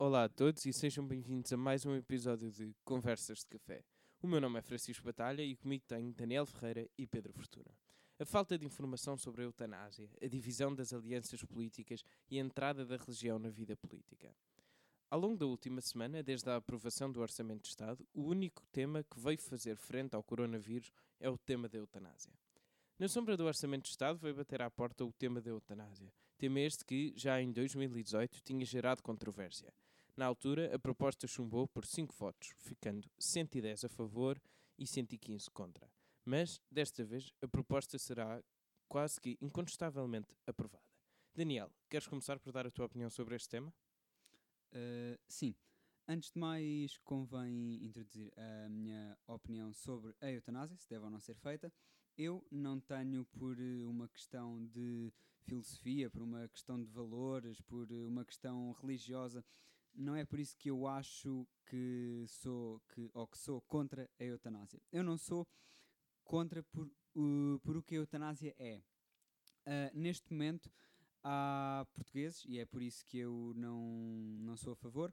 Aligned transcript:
Olá 0.00 0.22
a 0.22 0.28
todos 0.28 0.64
e 0.64 0.72
sejam 0.72 1.04
bem-vindos 1.04 1.52
a 1.52 1.56
mais 1.56 1.84
um 1.84 1.92
episódio 1.92 2.52
de 2.52 2.72
Conversas 2.84 3.40
de 3.40 3.46
Café. 3.46 3.82
O 4.22 4.28
meu 4.28 4.40
nome 4.40 4.56
é 4.60 4.62
Francisco 4.62 5.04
Batalha 5.04 5.42
e 5.42 5.56
comigo 5.56 5.84
tenho 5.88 6.14
Daniel 6.14 6.46
Ferreira 6.46 6.88
e 6.96 7.04
Pedro 7.04 7.32
Fortuna. 7.32 7.74
A 8.16 8.24
falta 8.24 8.56
de 8.56 8.64
informação 8.64 9.16
sobre 9.16 9.42
a 9.42 9.46
eutanásia, 9.46 10.08
a 10.22 10.26
divisão 10.28 10.72
das 10.72 10.92
alianças 10.92 11.42
políticas 11.42 12.04
e 12.30 12.38
a 12.38 12.40
entrada 12.40 12.86
da 12.86 12.96
religião 12.96 13.40
na 13.40 13.48
vida 13.48 13.76
política. 13.76 14.32
Ao 15.10 15.18
longo 15.18 15.36
da 15.36 15.46
última 15.46 15.80
semana, 15.80 16.22
desde 16.22 16.48
a 16.48 16.54
aprovação 16.54 17.10
do 17.10 17.20
Orçamento 17.20 17.62
de 17.62 17.70
Estado, 17.70 18.06
o 18.14 18.22
único 18.22 18.64
tema 18.70 19.02
que 19.02 19.18
veio 19.18 19.42
fazer 19.42 19.76
frente 19.76 20.14
ao 20.14 20.22
coronavírus 20.22 20.92
é 21.18 21.28
o 21.28 21.36
tema 21.36 21.68
da 21.68 21.76
eutanásia. 21.76 22.32
Na 23.00 23.08
sombra 23.08 23.36
do 23.36 23.44
Orçamento 23.44 23.82
de 23.82 23.90
Estado 23.90 24.16
veio 24.20 24.36
bater 24.36 24.62
à 24.62 24.70
porta 24.70 25.04
o 25.04 25.12
tema 25.12 25.40
da 25.40 25.50
eutanásia, 25.50 26.12
tema 26.38 26.60
este 26.60 26.84
que, 26.84 27.12
já 27.16 27.42
em 27.42 27.50
2018, 27.50 28.40
tinha 28.44 28.64
gerado 28.64 29.02
controvérsia. 29.02 29.74
Na 30.18 30.26
altura, 30.26 30.74
a 30.74 30.78
proposta 30.80 31.28
chumbou 31.28 31.68
por 31.68 31.86
5 31.86 32.12
votos, 32.12 32.52
ficando 32.58 33.08
110 33.20 33.84
a 33.84 33.88
favor 33.88 34.42
e 34.76 34.84
115 34.84 35.48
contra. 35.48 35.88
Mas, 36.24 36.60
desta 36.68 37.04
vez, 37.04 37.32
a 37.40 37.46
proposta 37.46 37.96
será 38.00 38.42
quase 38.88 39.20
que 39.20 39.38
incontestavelmente 39.40 40.34
aprovada. 40.44 40.82
Daniel, 41.32 41.70
queres 41.88 42.08
começar 42.08 42.40
por 42.40 42.52
dar 42.52 42.66
a 42.66 42.70
tua 42.72 42.86
opinião 42.86 43.08
sobre 43.08 43.36
este 43.36 43.48
tema? 43.48 43.72
Uh, 44.72 45.16
sim. 45.28 45.54
Antes 46.08 46.32
de 46.32 46.40
mais, 46.40 46.98
convém 47.04 47.84
introduzir 47.84 48.32
a 48.36 48.68
minha 48.68 49.16
opinião 49.24 49.72
sobre 49.72 50.12
a 50.20 50.32
eutanásia, 50.32 50.76
se 50.78 50.88
deve 50.88 51.04
ou 51.04 51.10
não 51.12 51.20
ser 51.20 51.36
feita. 51.36 51.72
Eu 52.16 52.44
não 52.50 52.80
tenho, 52.80 53.24
por 53.26 53.56
eh, 53.56 53.84
uma 53.84 54.08
questão 54.08 54.66
de 54.66 55.12
filosofia, 55.42 56.10
por 56.10 56.22
uma 56.22 56.48
questão 56.48 56.82
de 56.82 56.90
valores, 56.90 57.60
por 57.60 57.88
eh, 57.92 58.04
uma 58.04 58.24
questão 58.24 58.72
religiosa, 58.72 59.44
não 59.98 60.14
é 60.14 60.24
por 60.24 60.38
isso 60.38 60.56
que 60.56 60.70
eu 60.70 60.86
acho 60.86 61.46
que 61.66 62.24
sou, 62.28 62.80
que, 62.94 63.10
ou 63.12 63.26
que 63.26 63.36
sou 63.36 63.60
contra 63.62 64.08
a 64.18 64.24
eutanásia. 64.24 64.80
Eu 64.92 65.02
não 65.02 65.18
sou 65.18 65.46
contra 66.24 66.62
por, 66.62 66.86
uh, 67.16 67.60
por 67.62 67.76
o 67.76 67.82
que 67.82 67.94
a 67.94 67.98
eutanásia 67.98 68.54
é. 68.58 68.82
Uh, 69.66 69.90
neste 69.92 70.32
momento, 70.32 70.70
há 71.22 71.86
portugueses, 71.92 72.44
e 72.46 72.58
é 72.58 72.64
por 72.64 72.80
isso 72.80 73.04
que 73.04 73.18
eu 73.18 73.52
não, 73.56 73.82
não 74.40 74.56
sou 74.56 74.72
a 74.72 74.76
favor, 74.76 75.12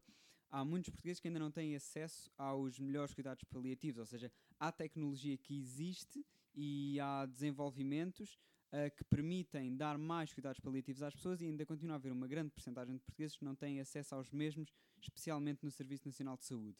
há 0.50 0.64
muitos 0.64 0.92
portugueses 0.92 1.20
que 1.20 1.28
ainda 1.28 1.40
não 1.40 1.52
têm 1.52 1.76
acesso 1.76 2.32
aos 2.38 2.80
melhores 2.80 3.14
cuidados 3.14 3.44
paliativos, 3.46 4.00
ou 4.00 4.06
seja, 4.06 4.32
há 4.60 4.72
tecnologia 4.72 5.38
que 5.38 5.58
existe 5.58 6.26
e 6.54 7.00
há 7.00 7.26
desenvolvimentos 7.26 8.40
uh, 8.76 8.96
que 8.96 9.04
permitem 9.06 9.76
dar 9.76 9.98
mais 9.98 10.34
cuidados 10.34 10.60
paliativos 10.60 11.02
às 11.02 11.16
pessoas 11.16 11.42
e 11.42 11.46
ainda 11.46 11.66
continua 11.66 11.96
a 11.96 11.98
haver 11.98 12.12
uma 12.12 12.28
grande 12.28 12.52
porcentagem 12.52 12.96
de 12.96 13.02
portugueses 13.02 13.38
que 13.38 13.46
não 13.46 13.56
têm 13.56 13.80
acesso 13.80 14.16
aos 14.16 14.30
mesmos, 14.32 14.74
especialmente 15.02 15.64
no 15.64 15.72
Serviço 15.72 16.08
Nacional 16.08 16.38
de 16.38 16.46
Saúde. 16.46 16.78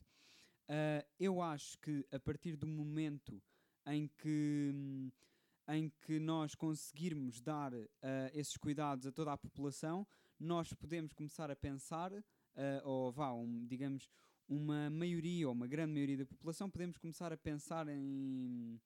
Uh, 0.68 1.06
eu 1.20 1.42
acho 1.42 1.78
que 1.80 2.06
a 2.12 2.20
partir 2.20 2.56
do 2.56 2.68
momento 2.68 3.42
em 3.88 4.08
que, 4.08 4.74
em 5.70 5.92
que 6.02 6.20
nós 6.20 6.56
conseguirmos 6.56 7.40
dar 7.40 7.74
uh, 7.74 7.88
esses 8.34 8.58
cuidados 8.58 9.06
a 9.06 9.12
toda 9.12 9.32
a 9.32 9.38
população, 9.38 10.06
nós 10.40 10.74
podemos 10.74 11.14
começar 11.14 11.50
a 11.50 11.56
pensar, 11.56 12.12
ou 12.84 13.10
vá, 13.10 13.32
um, 13.32 13.66
digamos, 13.66 14.10
uma 14.50 14.90
maioria 14.90 15.48
ou 15.48 15.54
uma 15.54 15.66
grande 15.66 15.94
maioria 15.94 16.18
da 16.18 16.26
população, 16.26 16.70
podemos 16.70 16.98
começar 16.98 17.32
a 17.32 17.38
pensar 17.38 17.88
em 17.88 18.80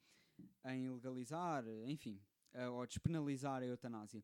em 0.66 0.90
legalizar, 0.90 1.64
enfim, 1.86 2.20
ou 2.72 2.86
despenalizar 2.86 3.62
a 3.62 3.66
eutanásia. 3.66 4.24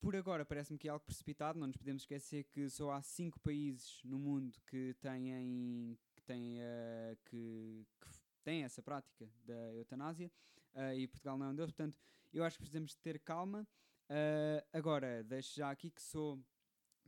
Por 0.00 0.14
agora 0.14 0.44
parece-me 0.44 0.78
que 0.78 0.88
é 0.88 0.90
algo 0.90 1.04
precipitado, 1.04 1.58
não 1.58 1.66
nos 1.66 1.76
podemos 1.76 2.02
esquecer 2.02 2.44
que 2.44 2.68
só 2.68 2.92
há 2.92 3.02
cinco 3.02 3.40
países 3.40 4.00
no 4.04 4.18
mundo 4.18 4.58
que 4.66 4.94
têm, 5.00 5.98
que 6.14 6.22
têm, 6.22 6.58
uh, 6.58 7.16
que, 7.24 7.86
que 8.00 8.08
têm 8.44 8.62
essa 8.62 8.82
prática 8.82 9.28
da 9.44 9.74
eutanásia 9.74 10.30
uh, 10.74 10.92
e 10.94 11.08
Portugal 11.08 11.38
não 11.38 11.46
é 11.46 11.48
um 11.48 11.54
deles, 11.54 11.72
portanto 11.72 11.98
eu 12.32 12.44
acho 12.44 12.56
que 12.56 12.62
precisamos 12.62 12.94
ter 12.94 13.18
calma. 13.20 13.66
Uh, 14.08 14.64
agora, 14.72 15.24
deixo 15.24 15.56
já 15.56 15.70
aqui 15.70 15.90
que 15.90 16.02
sou 16.02 16.38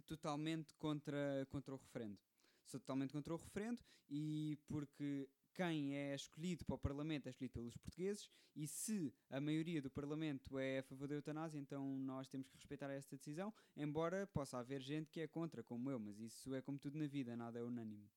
totalmente 0.07 0.75
contra, 0.75 1.47
contra 1.51 1.75
o 1.75 1.77
referendo. 1.77 2.19
Sou 2.65 2.81
totalmente 2.81 3.13
contra 3.13 3.35
o 3.35 3.37
referendo 3.37 3.81
e 4.09 4.59
porque 4.67 5.29
quem 5.59 5.97
é 5.97 6.15
escolhido 6.15 6.65
para 6.65 6.77
o 6.77 6.79
Parlamento 6.79 7.27
é 7.27 7.31
escolhido 7.31 7.55
pelos 7.55 7.77
portugueses 7.77 8.31
e 8.55 8.69
se 8.69 9.13
a 9.29 9.41
maioria 9.41 9.83
do 9.83 9.91
Parlamento 9.91 10.57
é 10.57 10.79
a 10.79 10.83
favor 10.85 11.09
da 11.09 11.17
eutanásia, 11.17 11.59
então 11.59 11.85
nós 11.99 12.29
temos 12.29 12.47
que 12.47 12.55
respeitar 12.55 12.89
esta 12.91 13.17
decisão, 13.17 13.53
embora 13.77 14.25
possa 14.29 14.59
haver 14.59 14.81
gente 14.81 15.11
que 15.11 15.21
é 15.21 15.27
contra, 15.27 15.65
como 15.65 15.91
eu, 15.91 15.99
mas 15.99 16.21
isso 16.21 16.55
é 16.55 16.63
como 16.63 16.79
tudo 16.79 16.97
na 16.97 17.09
vida, 17.09 17.37
nada 17.37 17.59
é 17.59 17.63
unânime. 17.65 18.09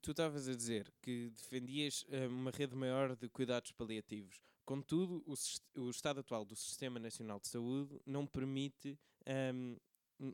Tu 0.00 0.12
estavas 0.12 0.48
a 0.48 0.54
dizer 0.54 0.94
que 1.02 1.30
defendias 1.30 2.06
um, 2.08 2.42
uma 2.42 2.50
rede 2.52 2.76
maior 2.76 3.16
de 3.16 3.28
cuidados 3.28 3.72
paliativos. 3.72 4.40
Contudo, 4.64 5.24
o, 5.26 5.34
o, 5.80 5.90
estado 5.90 6.20
atual 6.20 6.44
do 6.44 6.54
Sistema 6.54 7.00
Nacional 7.00 7.40
de 7.40 7.48
Saúde 7.48 8.00
não 8.06 8.24
permite, 8.24 8.96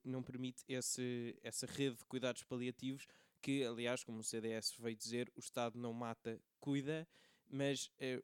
não 0.05 0.23
permite 0.23 0.63
esse, 0.69 1.35
essa 1.43 1.65
rede 1.65 1.97
de 1.97 2.05
cuidados 2.05 2.45
paliativos 2.45 3.07
que, 3.41 3.65
aliás, 3.65 4.05
como 4.05 4.21
o 4.21 4.25
CDS 4.25 4.75
veio 4.79 4.97
dizer, 4.97 5.33
o 5.37 5.41
Estado 5.41 5.79
não 5.79 5.93
mata, 5.93 6.41
cuida, 6.59 7.09
mas 7.49 7.91
eh, 7.99 8.23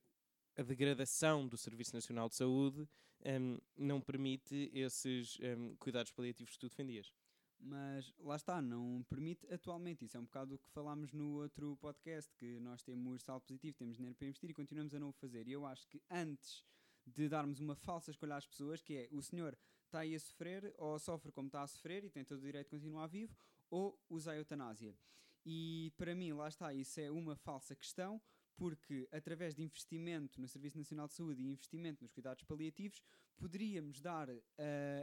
a 0.56 0.62
degradação 0.62 1.47
do 1.47 1.56
Serviço 1.56 1.94
Nacional 1.94 2.28
de 2.28 2.37
Saúde 2.37 2.81
um, 2.81 2.88
ehm, 3.25 3.59
não 3.77 4.00
permite 4.00 4.71
esses 4.72 5.38
um, 5.41 5.44
ehm, 5.44 5.77
cuidados 5.77 6.12
paliativos 6.12 6.54
que 6.54 6.59
tu 6.59 6.69
defendias. 6.69 7.12
Mas 7.59 8.12
lá 8.19 8.37
está, 8.37 8.60
não 8.60 9.04
permite 9.09 9.47
atualmente. 9.53 10.04
Isso 10.04 10.16
é 10.16 10.21
um 10.21 10.25
bocado 10.25 10.54
o 10.54 10.59
que 10.59 10.71
falámos 10.71 11.12
no 11.12 11.37
outro 11.37 11.77
podcast, 11.78 12.33
que 12.37 12.60
nós 12.60 12.83
temos 12.83 13.22
saldo 13.22 13.44
positivo, 13.47 13.77
temos 13.77 13.97
dinheiro 13.97 14.15
para 14.15 14.27
investir 14.27 14.50
e 14.50 14.54
continuamos 14.54 14.94
a 14.94 15.00
não 15.00 15.09
o 15.09 15.12
fazer. 15.12 15.48
E 15.48 15.53
eu 15.53 15.65
acho 15.65 15.87
que 15.88 16.03
antes 16.10 16.65
de 17.06 17.28
darmos 17.28 17.60
uma 17.60 17.75
falsa 17.75 18.10
escolha 18.10 18.37
às 18.37 18.47
pessoas, 18.47 18.83
que 18.83 18.94
é 18.94 19.09
o 19.10 19.22
senhor 19.22 19.56
está 19.84 20.00
aí 20.00 20.15
a 20.15 20.21
sofrer, 20.21 20.75
ou 20.77 20.98
sofre 20.98 21.33
como 21.33 21.47
está 21.47 21.62
a 21.62 21.66
sofrer 21.66 22.04
e 22.04 22.10
tem 22.10 22.25
todo 22.25 22.38
o 22.38 22.43
direito 22.43 22.66
de 22.66 22.71
continuar 22.71 23.06
vivo, 23.06 23.34
ou 23.71 23.99
usa 24.09 24.32
a 24.32 24.37
eutanásia. 24.37 24.97
E 25.44 25.93
para 25.97 26.15
mim, 26.15 26.32
lá 26.32 26.49
está, 26.49 26.75
isso 26.75 27.00
é 27.00 27.10
uma 27.10 27.37
falsa 27.37 27.75
questão, 27.77 28.21
porque 28.56 29.06
através 29.12 29.54
de 29.54 29.62
investimento 29.62 30.41
no 30.41 30.49
Serviço 30.49 30.78
Nacional 30.78 31.06
de 31.06 31.15
Saúde 31.15 31.43
e 31.43 31.53
investimento 31.53 32.03
nos 32.03 32.10
cuidados 32.10 32.43
paliativos, 32.43 33.03
poderíamos 33.37 34.00
dar 34.00 34.28
uh, 34.28 34.41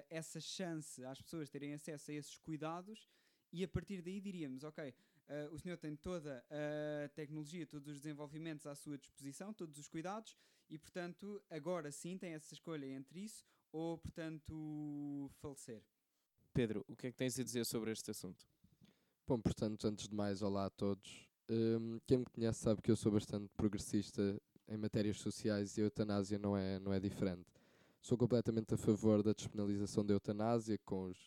essa 0.10 0.42
chance 0.42 1.04
às 1.06 1.22
pessoas 1.22 1.50
terem 1.50 1.74
acesso 1.74 2.12
a 2.12 2.14
esses 2.14 2.38
cuidados 2.40 3.08
e 3.52 3.64
a 3.64 3.68
partir 3.68 4.02
daí 4.02 4.20
diríamos, 4.20 4.64
ok, 4.64 4.90
uh, 4.90 5.54
o 5.54 5.60
senhor 5.60 5.78
tem 5.78 5.96
toda 5.96 6.44
a 6.50 7.10
tecnologia, 7.10 7.68
todos 7.68 7.88
os 7.88 8.02
desenvolvimentos 8.02 8.66
à 8.66 8.76
sua 8.76 8.98
disposição, 8.98 9.54
todos 9.54 9.78
os 9.78 9.88
cuidados 9.88 10.36
e, 10.70 10.78
portanto, 10.78 11.42
agora 11.50 11.92
sim 11.92 12.18
tem 12.18 12.34
essa 12.34 12.54
escolha 12.54 12.88
entre 12.88 13.20
isso 13.20 13.46
ou, 13.72 13.98
portanto, 13.98 15.30
falecer. 15.40 15.84
Pedro, 16.54 16.84
o 16.88 16.96
que 16.96 17.08
é 17.08 17.12
que 17.12 17.18
tens 17.18 17.40
a 17.40 17.44
dizer 17.44 17.66
sobre 17.66 17.92
este 17.92 18.12
assunto? 18.12 18.53
Bom, 19.26 19.40
portanto, 19.40 19.88
antes 19.88 20.10
de 20.10 20.14
mais, 20.14 20.42
olá 20.42 20.66
a 20.66 20.70
todos. 20.70 21.30
Um, 21.50 21.98
quem 22.06 22.18
me 22.18 22.26
conhece 22.26 22.60
sabe 22.60 22.82
que 22.82 22.92
eu 22.92 22.96
sou 22.96 23.10
bastante 23.10 23.50
progressista 23.56 24.38
em 24.68 24.76
matérias 24.76 25.18
sociais 25.18 25.78
e 25.78 25.82
a 25.82 25.86
eutanásia 25.86 26.38
não 26.38 26.58
é, 26.58 26.78
não 26.78 26.92
é 26.92 27.00
diferente. 27.00 27.46
Sou 28.02 28.18
completamente 28.18 28.74
a 28.74 28.78
favor 28.78 29.24
da 29.24 29.32
despenalização 29.32 30.06
da 30.06 30.14
eutanásia, 30.14 30.78
com 30.84 31.06
os 31.06 31.18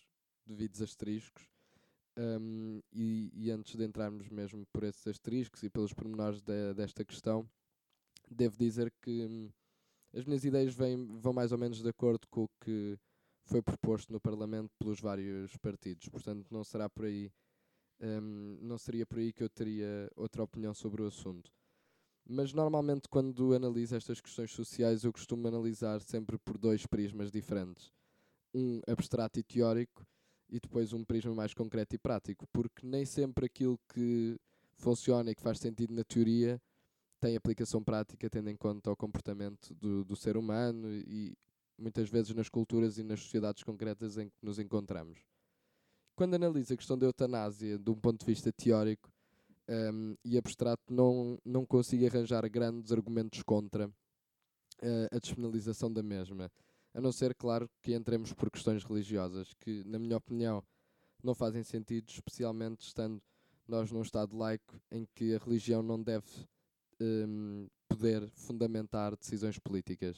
devidos 0.45 0.83
asteriscos. 0.83 1.49
Um, 2.19 2.83
e, 2.93 3.31
e, 3.35 3.51
antes 3.51 3.75
de 3.75 3.85
entrarmos 3.85 4.29
mesmo 4.29 4.67
por 4.75 4.85
esses 4.85 5.07
asteriscos 5.07 5.63
e 5.63 5.71
pelos 5.71 5.95
pormenores 5.95 6.43
de, 6.43 6.75
desta 6.75 7.03
questão, 7.03 7.49
devo 8.31 8.59
dizer 8.59 8.93
que 9.01 9.25
hum, 9.25 9.51
as 10.15 10.27
minhas 10.27 10.45
ideias 10.45 10.75
vêm, 10.75 11.19
vão 11.19 11.33
mais 11.33 11.51
ou 11.51 11.57
menos 11.57 11.83
de 11.83 11.89
acordo 11.89 12.29
com 12.29 12.45
o 12.45 12.51
que 12.61 12.99
foi 13.45 13.63
proposto 13.63 14.13
no 14.13 14.21
Parlamento 14.21 14.71
pelos 14.79 15.01
vários 15.01 15.57
partidos. 15.57 16.11
Portanto, 16.11 16.47
não 16.51 16.63
será 16.63 16.91
por 16.91 17.07
aí 17.07 17.33
um, 18.01 18.59
não 18.61 18.79
seria 18.79 19.07
por 19.07 19.19
aí 19.19 19.33
que 19.33 19.43
eu 19.43 19.49
teria 19.49 20.11
outra 20.17 20.43
opinião 20.43 20.75
sobre 20.75 21.03
o 21.03 21.07
assunto. 21.07 21.51
Mas 22.29 22.53
normalmente, 22.53 23.09
quando 23.09 23.55
analiso 23.55 23.95
estas 23.95 24.21
questões 24.21 24.51
sociais, 24.51 25.05
eu 25.05 25.13
costumo 25.13 25.47
analisar 25.47 26.01
sempre 26.01 26.37
por 26.39 26.59
dois 26.59 26.85
prismas 26.87 27.31
diferentes: 27.31 27.93
um 28.53 28.81
abstrato 28.87 29.39
e 29.39 29.43
teórico, 29.43 30.05
e 30.49 30.59
depois 30.59 30.93
um 30.93 31.05
prisma 31.05 31.35
mais 31.35 31.55
concreto 31.55 31.95
e 31.95 31.99
prático, 31.99 32.47
porque 32.53 32.85
nem 32.85 33.05
sempre 33.05 33.47
aquilo 33.47 33.79
que 33.93 34.37
funciona 34.75 35.31
e 35.31 35.35
que 35.35 35.43
faz 35.43 35.59
sentido 35.59 35.95
na 35.95 36.05
teoria 36.05 36.61
tem 37.19 37.35
aplicação 37.35 37.83
prática, 37.83 38.29
tendo 38.29 38.51
em 38.51 38.57
conta 38.57 38.91
o 38.91 38.97
comportamento 38.97 39.75
do, 39.75 40.05
do 40.05 40.15
ser 40.15 40.37
humano 40.37 40.93
e 40.93 41.35
muitas 41.79 42.11
vezes 42.11 42.35
nas 42.35 42.49
culturas 42.49 42.99
e 42.99 43.03
nas 43.03 43.21
sociedades 43.21 43.63
concretas 43.63 44.19
em 44.19 44.29
que 44.29 44.37
nos 44.43 44.59
encontramos 44.59 45.19
quando 46.17 46.35
analisa 46.35 46.75
a 46.75 46.77
questão 46.77 46.97
da 46.97 47.07
eutanásia 47.07 47.79
de 47.79 47.91
um 47.91 47.95
ponto 47.95 48.21
de 48.21 48.27
vista 48.27 48.51
teórico 48.51 49.13
um, 49.69 50.17
e 50.25 50.39
abstrato, 50.39 50.83
não, 50.91 51.39
não 51.45 51.67
consigo 51.67 52.07
arranjar 52.07 52.49
grandes 52.49 52.91
argumentos 52.91 53.43
contra 53.43 53.87
uh, 53.87 55.15
a 55.15 55.19
despenalização 55.19 55.93
da 55.93 56.03
mesma. 56.03 56.51
A 56.95 57.01
não 57.01 57.13
ser, 57.13 57.35
claro, 57.35 57.69
que 57.83 57.95
entremos 57.95 58.33
por 58.33 58.51
questões 58.51 58.83
religiosas, 58.83 59.53
que, 59.61 59.85
na 59.85 59.99
minha 59.99 60.17
opinião, 60.17 60.65
não 61.23 61.35
fazem 61.35 61.63
sentido, 61.63 62.09
especialmente 62.09 62.87
estando 62.87 63.21
nós 63.69 63.91
num 63.91 64.01
Estado 64.01 64.35
laico 64.37 64.81
em 64.91 65.07
que 65.15 65.35
a 65.35 65.39
religião 65.39 65.83
não 65.83 66.03
deve 66.03 66.27
um, 67.01 67.67
poder 67.89 68.27
fundamentar 68.31 69.15
decisões 69.17 69.59
políticas. 69.59 70.17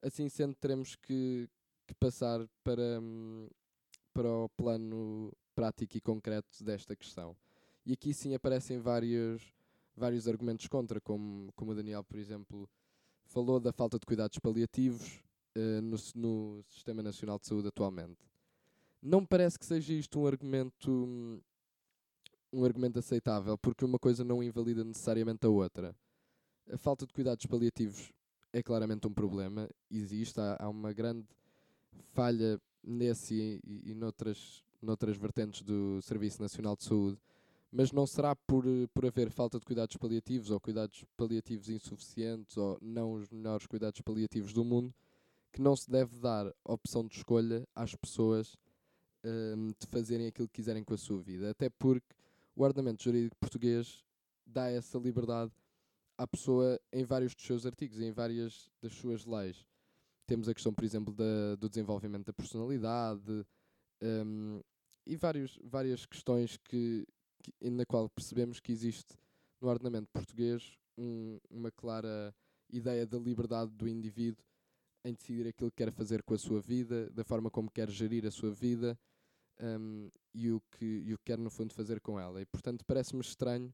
Assim 0.00 0.28
sendo, 0.28 0.54
teremos 0.54 0.94
que, 0.94 1.48
que 1.86 1.94
passar 1.94 2.46
para, 2.62 3.00
um, 3.00 3.48
para 4.18 4.28
o 4.28 4.48
plano 4.48 5.32
prático 5.54 5.96
e 5.96 6.00
concreto 6.00 6.64
desta 6.64 6.96
questão. 6.96 7.36
E 7.86 7.92
aqui 7.92 8.12
sim 8.12 8.34
aparecem 8.34 8.80
vários, 8.80 9.54
vários 9.96 10.26
argumentos 10.26 10.66
contra, 10.66 11.00
como, 11.00 11.52
como 11.54 11.70
o 11.70 11.74
Daniel, 11.74 12.02
por 12.02 12.18
exemplo, 12.18 12.68
falou 13.26 13.60
da 13.60 13.72
falta 13.72 13.96
de 13.96 14.04
cuidados 14.04 14.36
paliativos 14.40 15.20
uh, 15.56 15.80
no, 15.80 15.96
no 16.16 16.64
Sistema 16.64 17.00
Nacional 17.00 17.38
de 17.38 17.46
Saúde 17.46 17.68
atualmente. 17.68 18.18
Não 19.00 19.20
me 19.20 19.26
parece 19.28 19.56
que 19.56 19.64
seja 19.64 19.92
isto 19.92 20.18
um 20.18 20.26
argumento 20.26 21.40
um 22.52 22.64
argumento 22.64 22.98
aceitável, 22.98 23.56
porque 23.56 23.84
uma 23.84 24.00
coisa 24.00 24.24
não 24.24 24.42
invalida 24.42 24.82
necessariamente 24.82 25.46
a 25.46 25.48
outra. 25.48 25.94
A 26.72 26.76
falta 26.76 27.06
de 27.06 27.12
cuidados 27.12 27.46
paliativos 27.46 28.12
é 28.52 28.64
claramente 28.64 29.06
um 29.06 29.12
problema, 29.12 29.70
existe, 29.88 30.40
há, 30.40 30.56
há 30.58 30.68
uma 30.68 30.92
grande 30.92 31.24
falha 32.14 32.60
nesse 32.82 33.60
e, 33.64 33.90
e 33.90 33.94
noutras, 33.94 34.64
noutras 34.80 35.16
vertentes 35.16 35.62
do 35.62 36.00
Serviço 36.02 36.40
Nacional 36.40 36.76
de 36.76 36.84
Saúde, 36.84 37.18
mas 37.70 37.92
não 37.92 38.06
será 38.06 38.34
por, 38.34 38.64
por 38.94 39.06
haver 39.06 39.30
falta 39.30 39.58
de 39.58 39.64
cuidados 39.64 39.96
paliativos 39.96 40.50
ou 40.50 40.58
cuidados 40.58 41.04
paliativos 41.16 41.68
insuficientes 41.68 42.56
ou 42.56 42.78
não 42.80 43.12
os 43.12 43.28
melhores 43.30 43.66
cuidados 43.66 44.00
paliativos 44.00 44.52
do 44.52 44.64
mundo 44.64 44.94
que 45.52 45.60
não 45.60 45.74
se 45.76 45.90
deve 45.90 46.16
dar 46.18 46.52
opção 46.64 47.06
de 47.06 47.16
escolha 47.16 47.66
às 47.74 47.94
pessoas 47.94 48.56
um, 49.24 49.68
de 49.78 49.86
fazerem 49.86 50.26
aquilo 50.26 50.48
que 50.48 50.54
quiserem 50.54 50.84
com 50.84 50.94
a 50.94 50.98
sua 50.98 51.18
vida. 51.20 51.50
Até 51.50 51.68
porque 51.68 52.14
o 52.54 52.62
ordenamento 52.62 53.02
jurídico 53.02 53.36
português 53.36 54.04
dá 54.46 54.70
essa 54.70 54.98
liberdade 54.98 55.52
à 56.16 56.26
pessoa 56.26 56.80
em 56.92 57.04
vários 57.04 57.34
dos 57.34 57.44
seus 57.44 57.66
artigos, 57.66 58.00
em 58.00 58.12
várias 58.12 58.70
das 58.82 58.92
suas 58.92 59.24
leis. 59.24 59.66
Temos 60.28 60.46
a 60.46 60.52
questão, 60.52 60.74
por 60.74 60.84
exemplo, 60.84 61.14
da, 61.14 61.56
do 61.58 61.70
desenvolvimento 61.70 62.26
da 62.26 62.34
personalidade 62.34 63.46
um, 64.02 64.60
e 65.06 65.16
vários, 65.16 65.58
várias 65.64 66.04
questões 66.04 66.58
que, 66.58 67.06
que, 67.42 67.70
na 67.70 67.86
qual 67.86 68.10
percebemos 68.10 68.60
que 68.60 68.70
existe 68.70 69.16
no 69.58 69.68
ordenamento 69.68 70.10
português 70.12 70.76
um, 70.98 71.38
uma 71.48 71.70
clara 71.70 72.34
ideia 72.68 73.06
da 73.06 73.16
liberdade 73.16 73.72
do 73.72 73.88
indivíduo 73.88 74.44
em 75.02 75.14
decidir 75.14 75.48
aquilo 75.48 75.70
que 75.70 75.78
quer 75.82 75.90
fazer 75.90 76.22
com 76.22 76.34
a 76.34 76.38
sua 76.38 76.60
vida, 76.60 77.08
da 77.08 77.24
forma 77.24 77.50
como 77.50 77.70
quer 77.70 77.88
gerir 77.88 78.26
a 78.26 78.30
sua 78.30 78.50
vida 78.50 78.98
um, 79.58 80.10
e, 80.34 80.50
o 80.50 80.60
que, 80.72 80.84
e 80.84 81.14
o 81.14 81.16
que 81.16 81.24
quer, 81.24 81.38
no 81.38 81.48
fundo, 81.48 81.72
fazer 81.72 82.02
com 82.02 82.20
ela. 82.20 82.38
E, 82.42 82.44
portanto, 82.44 82.84
parece-me 82.84 83.22
estranho, 83.22 83.72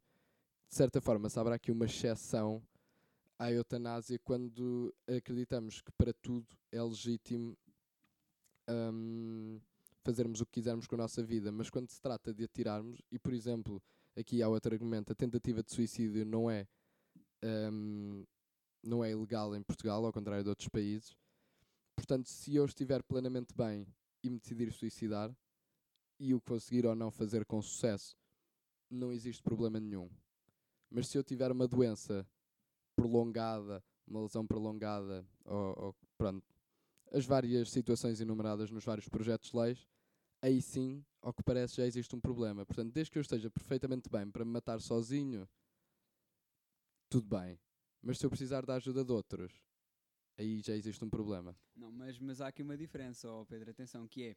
de 0.68 0.74
certa 0.76 1.00
forma, 1.00 1.28
se 1.28 1.40
haverá 1.40 1.56
aqui 1.56 1.72
uma 1.72 1.86
exceção 1.86 2.62
à 3.38 3.50
eutanásia 3.50 4.18
quando 4.18 4.94
acreditamos 5.06 5.80
que 5.80 5.92
para 5.92 6.12
tudo 6.12 6.46
é 6.70 6.82
legítimo 6.82 7.56
um, 8.68 9.60
fazermos 10.02 10.40
o 10.40 10.46
que 10.46 10.52
quisermos 10.52 10.86
com 10.86 10.94
a 10.94 10.98
nossa 10.98 11.22
vida, 11.22 11.50
mas 11.50 11.70
quando 11.70 11.90
se 11.90 12.00
trata 12.00 12.32
de 12.32 12.44
atirarmos, 12.44 13.00
e 13.10 13.18
por 13.18 13.32
exemplo, 13.32 13.82
aqui 14.16 14.42
há 14.42 14.48
outro 14.48 14.72
argumento, 14.72 15.12
a 15.12 15.14
tentativa 15.14 15.62
de 15.62 15.72
suicídio 15.72 16.24
não 16.24 16.50
é, 16.50 16.66
um, 17.72 18.24
não 18.82 19.04
é 19.04 19.10
ilegal 19.10 19.54
em 19.56 19.62
Portugal, 19.62 20.04
ao 20.04 20.12
contrário 20.12 20.42
de 20.42 20.48
outros 20.50 20.68
países. 20.68 21.16
Portanto, 21.96 22.28
se 22.28 22.54
eu 22.54 22.64
estiver 22.64 23.02
plenamente 23.02 23.54
bem 23.54 23.86
e 24.22 24.30
me 24.30 24.38
decidir 24.38 24.72
suicidar, 24.72 25.34
e 26.18 26.32
o 26.32 26.40
conseguir 26.40 26.86
ou 26.86 26.94
não 26.94 27.10
fazer 27.10 27.44
com 27.44 27.60
sucesso, 27.60 28.16
não 28.90 29.12
existe 29.12 29.42
problema 29.42 29.80
nenhum. 29.80 30.08
Mas 30.90 31.08
se 31.08 31.18
eu 31.18 31.24
tiver 31.24 31.50
uma 31.50 31.66
doença 31.66 32.26
prolongada, 32.96 33.82
uma 34.06 34.22
lesão 34.22 34.46
prolongada, 34.46 35.26
ou, 35.44 35.84
ou 35.86 35.96
pronto, 36.16 36.44
as 37.12 37.24
várias 37.24 37.70
situações 37.70 38.20
enumeradas 38.20 38.70
nos 38.70 38.84
vários 38.84 39.08
projetos 39.08 39.50
de 39.50 39.56
leis, 39.56 39.88
aí 40.42 40.60
sim, 40.60 41.04
ao 41.20 41.32
que 41.32 41.42
parece, 41.42 41.76
já 41.76 41.86
existe 41.86 42.14
um 42.14 42.20
problema. 42.20 42.66
Portanto, 42.66 42.92
desde 42.92 43.10
que 43.10 43.18
eu 43.18 43.22
esteja 43.22 43.50
perfeitamente 43.50 44.08
bem 44.10 44.30
para 44.30 44.44
me 44.44 44.50
matar 44.50 44.80
sozinho, 44.80 45.48
tudo 47.08 47.28
bem. 47.28 47.58
Mas 48.02 48.18
se 48.18 48.26
eu 48.26 48.30
precisar 48.30 48.66
da 48.66 48.74
ajuda 48.74 49.04
de 49.04 49.12
outros, 49.12 49.52
aí 50.36 50.60
já 50.60 50.74
existe 50.74 51.04
um 51.04 51.08
problema. 51.08 51.56
Não, 51.74 51.90
mas, 51.90 52.18
mas 52.18 52.40
há 52.40 52.48
aqui 52.48 52.62
uma 52.62 52.76
diferença, 52.76 53.30
oh 53.30 53.46
Pedro, 53.46 53.70
atenção, 53.70 54.06
que 54.06 54.24
é 54.24 54.36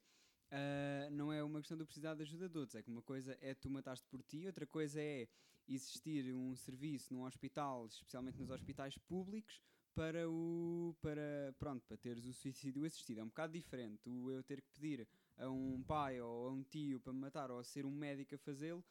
Uh, 0.50 1.12
não 1.12 1.31
é 1.31 1.44
uma 1.44 1.59
questão 1.59 1.77
de 1.77 1.83
precisar 1.83 2.15
de 2.15 2.21
ajuda 2.21 2.48
de 2.48 2.57
outros. 2.57 2.75
É 2.75 2.81
que 2.81 2.89
uma 2.89 3.01
coisa 3.01 3.38
é 3.42 3.54
tu 3.54 3.69
mataste 3.69 4.06
por 4.07 4.24
ti, 4.24 4.45
outra 4.45 4.65
coisa 4.65 5.01
é 5.01 5.27
existir 5.67 6.33
um 6.33 6.55
serviço 6.55 7.13
num 7.13 7.23
hospital, 7.23 7.85
especialmente 7.87 8.39
nos 8.39 8.49
hospitais 8.49 8.97
públicos, 8.97 9.61
para 9.93 10.29
o 10.29 10.95
para 11.01 11.53
pronto 11.57 11.83
para 11.87 11.97
teres 11.97 12.25
o 12.25 12.33
suicídio 12.33 12.85
assistido. 12.85 13.19
É 13.19 13.23
um 13.23 13.27
bocado 13.27 13.53
diferente. 13.53 14.07
O 14.07 14.29
eu 14.29 14.43
ter 14.43 14.61
que 14.61 14.69
pedir 14.71 15.07
a 15.37 15.49
um 15.49 15.81
pai 15.83 16.21
ou 16.21 16.47
a 16.47 16.51
um 16.51 16.63
tio 16.63 16.99
para 16.99 17.11
me 17.11 17.19
matar 17.19 17.49
ou 17.49 17.59
a 17.59 17.63
ser 17.63 17.85
um 17.85 17.91
médico 17.91 18.35
a 18.35 18.37
fazê-lo 18.37 18.83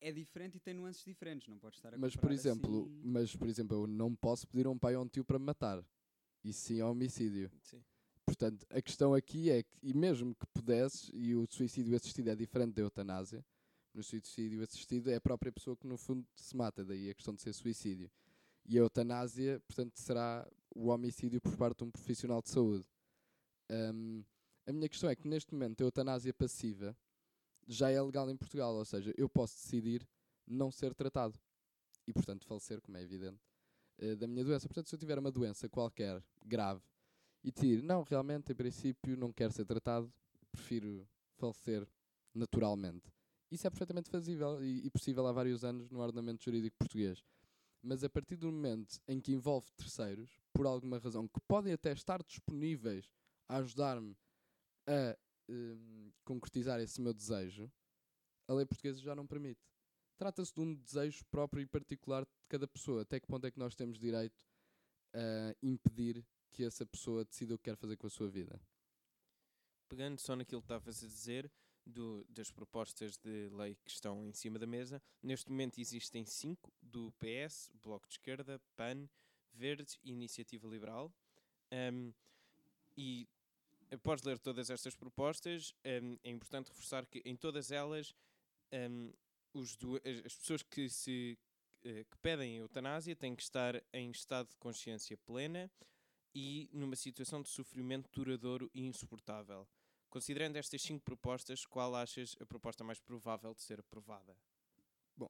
é 0.00 0.12
diferente 0.12 0.56
e 0.56 0.60
tem 0.60 0.74
nuances 0.74 1.04
diferentes. 1.04 1.48
Não 1.48 1.58
podes 1.58 1.78
estar 1.78 1.94
a 1.94 1.98
Mas 1.98 2.16
por 2.16 2.32
exemplo, 2.32 2.84
assim... 2.84 3.00
mas 3.04 3.36
por 3.36 3.48
exemplo, 3.48 3.76
eu 3.82 3.86
não 3.86 4.14
posso 4.14 4.48
pedir 4.48 4.66
a 4.66 4.70
um 4.70 4.78
pai 4.78 4.96
ou 4.96 5.02
a 5.02 5.04
um 5.04 5.08
tio 5.08 5.24
para 5.24 5.38
me 5.38 5.44
matar. 5.44 5.84
Isso 6.42 6.60
sim 6.60 6.80
é 6.80 6.84
homicídio. 6.84 7.50
Sim. 7.62 7.82
Portanto, 8.24 8.66
a 8.70 8.80
questão 8.80 9.14
aqui 9.14 9.50
é 9.50 9.62
que, 9.62 9.78
e 9.82 9.92
mesmo 9.92 10.34
que 10.34 10.46
pudesses, 10.46 11.10
e 11.12 11.34
o 11.34 11.46
suicídio 11.48 11.94
assistido 11.94 12.28
é 12.28 12.34
diferente 12.34 12.74
da 12.74 12.82
eutanásia, 12.82 13.44
no 13.94 14.02
suicídio 14.02 14.62
assistido 14.62 15.10
é 15.10 15.16
a 15.16 15.20
própria 15.20 15.52
pessoa 15.52 15.76
que 15.76 15.86
no 15.86 15.96
fundo 15.96 16.26
se 16.34 16.56
mata, 16.56 16.84
daí 16.84 17.08
a 17.08 17.14
questão 17.14 17.34
de 17.34 17.40
ser 17.40 17.52
suicídio. 17.52 18.10
E 18.66 18.76
a 18.76 18.80
eutanásia, 18.80 19.60
portanto, 19.66 19.96
será 19.96 20.46
o 20.74 20.88
homicídio 20.88 21.40
por 21.40 21.56
parte 21.56 21.78
de 21.78 21.84
um 21.84 21.90
profissional 21.90 22.42
de 22.42 22.50
saúde. 22.50 22.84
Um, 23.70 24.24
a 24.66 24.72
minha 24.72 24.88
questão 24.88 25.08
é 25.08 25.14
que 25.14 25.28
neste 25.28 25.52
momento 25.52 25.82
a 25.82 25.84
eutanásia 25.84 26.32
passiva 26.32 26.96
já 27.66 27.90
é 27.90 28.00
legal 28.00 28.28
em 28.30 28.36
Portugal, 28.36 28.74
ou 28.74 28.84
seja, 28.84 29.12
eu 29.16 29.28
posso 29.28 29.54
decidir 29.54 30.06
não 30.46 30.70
ser 30.70 30.94
tratado 30.94 31.38
e, 32.06 32.12
portanto, 32.12 32.44
falecer, 32.44 32.80
como 32.80 32.96
é 32.96 33.02
evidente, 33.02 33.40
uh, 34.02 34.16
da 34.16 34.26
minha 34.26 34.44
doença. 34.44 34.66
Portanto, 34.66 34.88
se 34.88 34.94
eu 34.94 34.98
tiver 34.98 35.18
uma 35.18 35.30
doença 35.30 35.68
qualquer 35.68 36.22
grave 36.44 36.82
e 37.42 37.52
decidir, 37.52 37.82
não, 37.82 38.02
realmente, 38.02 38.52
em 38.52 38.54
princípio, 38.54 39.16
não 39.16 39.32
quero 39.32 39.52
ser 39.52 39.64
tratado, 39.64 40.12
prefiro 40.50 41.06
falecer 41.36 41.86
naturalmente. 42.34 43.13
Isso 43.54 43.68
é 43.68 43.70
perfeitamente 43.70 44.10
fazível 44.10 44.60
e, 44.64 44.84
e 44.84 44.90
possível 44.90 45.24
há 45.28 45.32
vários 45.32 45.64
anos 45.64 45.88
no 45.88 46.00
ordenamento 46.00 46.42
jurídico 46.42 46.76
português. 46.76 47.22
Mas 47.80 48.02
a 48.02 48.10
partir 48.10 48.34
do 48.34 48.50
momento 48.50 49.00
em 49.06 49.20
que 49.20 49.30
envolve 49.30 49.70
terceiros, 49.76 50.40
por 50.52 50.66
alguma 50.66 50.98
razão, 50.98 51.28
que 51.28 51.40
podem 51.46 51.72
até 51.72 51.92
estar 51.92 52.20
disponíveis 52.24 53.08
a 53.48 53.58
ajudar-me 53.58 54.16
a 54.88 55.16
um, 55.48 56.10
concretizar 56.24 56.80
esse 56.80 57.00
meu 57.00 57.14
desejo, 57.14 57.70
a 58.48 58.54
lei 58.54 58.66
portuguesa 58.66 59.00
já 59.00 59.14
não 59.14 59.24
permite. 59.24 59.60
Trata-se 60.16 60.52
de 60.52 60.60
um 60.60 60.74
desejo 60.74 61.24
próprio 61.26 61.62
e 61.62 61.66
particular 61.66 62.24
de 62.24 62.32
cada 62.48 62.66
pessoa. 62.66 63.02
Até 63.02 63.20
que 63.20 63.26
ponto 63.28 63.46
é 63.46 63.52
que 63.52 63.58
nós 63.58 63.76
temos 63.76 64.00
direito 64.00 64.44
a 65.12 65.54
impedir 65.62 66.26
que 66.50 66.64
essa 66.64 66.84
pessoa 66.84 67.24
decida 67.24 67.54
o 67.54 67.58
que 67.58 67.70
quer 67.70 67.76
fazer 67.76 67.96
com 67.96 68.08
a 68.08 68.10
sua 68.10 68.28
vida. 68.28 68.60
Pegando 69.88 70.18
só 70.18 70.34
naquilo 70.34 70.60
que 70.60 70.66
estavas 70.66 71.04
a 71.04 71.06
dizer, 71.06 71.52
do, 71.86 72.24
das 72.28 72.50
propostas 72.50 73.16
de 73.16 73.48
lei 73.50 73.76
que 73.84 73.90
estão 73.90 74.26
em 74.26 74.32
cima 74.32 74.58
da 74.58 74.66
mesa, 74.66 75.02
neste 75.22 75.50
momento 75.50 75.80
existem 75.80 76.24
cinco, 76.24 76.72
do 76.80 77.12
PS, 77.12 77.70
Bloco 77.82 78.06
de 78.06 78.14
Esquerda, 78.14 78.60
PAN, 78.76 79.08
Verdes 79.52 79.98
e 80.02 80.10
Iniciativa 80.10 80.66
Liberal. 80.66 81.12
Um, 81.72 82.12
e 82.96 83.28
após 83.90 84.22
ler 84.22 84.38
todas 84.38 84.70
estas 84.70 84.94
propostas, 84.94 85.74
um, 86.02 86.18
é 86.22 86.30
importante 86.30 86.68
reforçar 86.68 87.06
que 87.06 87.22
em 87.24 87.36
todas 87.36 87.70
elas 87.70 88.14
um, 88.72 89.12
os 89.52 89.76
do, 89.76 89.96
as 90.26 90.36
pessoas 90.36 90.62
que, 90.62 90.88
se, 90.88 91.38
uh, 91.84 92.04
que 92.04 92.18
pedem 92.22 92.56
eutanásia 92.56 93.14
têm 93.14 93.34
que 93.34 93.42
estar 93.42 93.82
em 93.92 94.10
estado 94.10 94.48
de 94.48 94.56
consciência 94.56 95.16
plena, 95.18 95.70
e 96.34 96.68
numa 96.72 96.96
situação 96.96 97.40
de 97.40 97.48
sofrimento 97.48 98.10
duradouro 98.12 98.70
e 98.74 98.84
insuportável. 98.84 99.66
Considerando 100.14 100.54
estas 100.54 100.80
cinco 100.80 101.02
propostas, 101.02 101.66
qual 101.66 101.92
achas 101.96 102.36
a 102.40 102.46
proposta 102.46 102.84
mais 102.84 103.00
provável 103.00 103.52
de 103.52 103.60
ser 103.60 103.80
aprovada? 103.80 104.38
Bom, 105.16 105.28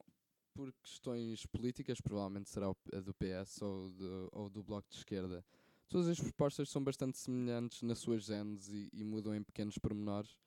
por 0.53 0.71
questões 0.73 1.43
políticas, 1.47 1.99
provavelmente 1.99 2.51
será 2.51 2.67
a 2.67 2.99
do 2.99 3.11
PS 3.15 3.63
ou 3.63 3.89
do, 3.89 4.29
ou 4.31 4.47
do 4.47 4.63
Bloco 4.63 4.87
de 4.87 4.97
Esquerda. 4.97 5.43
Todas 5.89 6.07
as 6.07 6.19
propostas 6.19 6.69
são 6.69 6.83
bastante 6.83 7.17
semelhantes 7.17 7.81
nas 7.81 7.97
suas 7.97 8.25
genes 8.25 8.67
e, 8.69 8.87
e 8.93 9.03
mudam 9.03 9.33
em 9.33 9.41
pequenos 9.41 9.75
pormenores, 9.79 10.37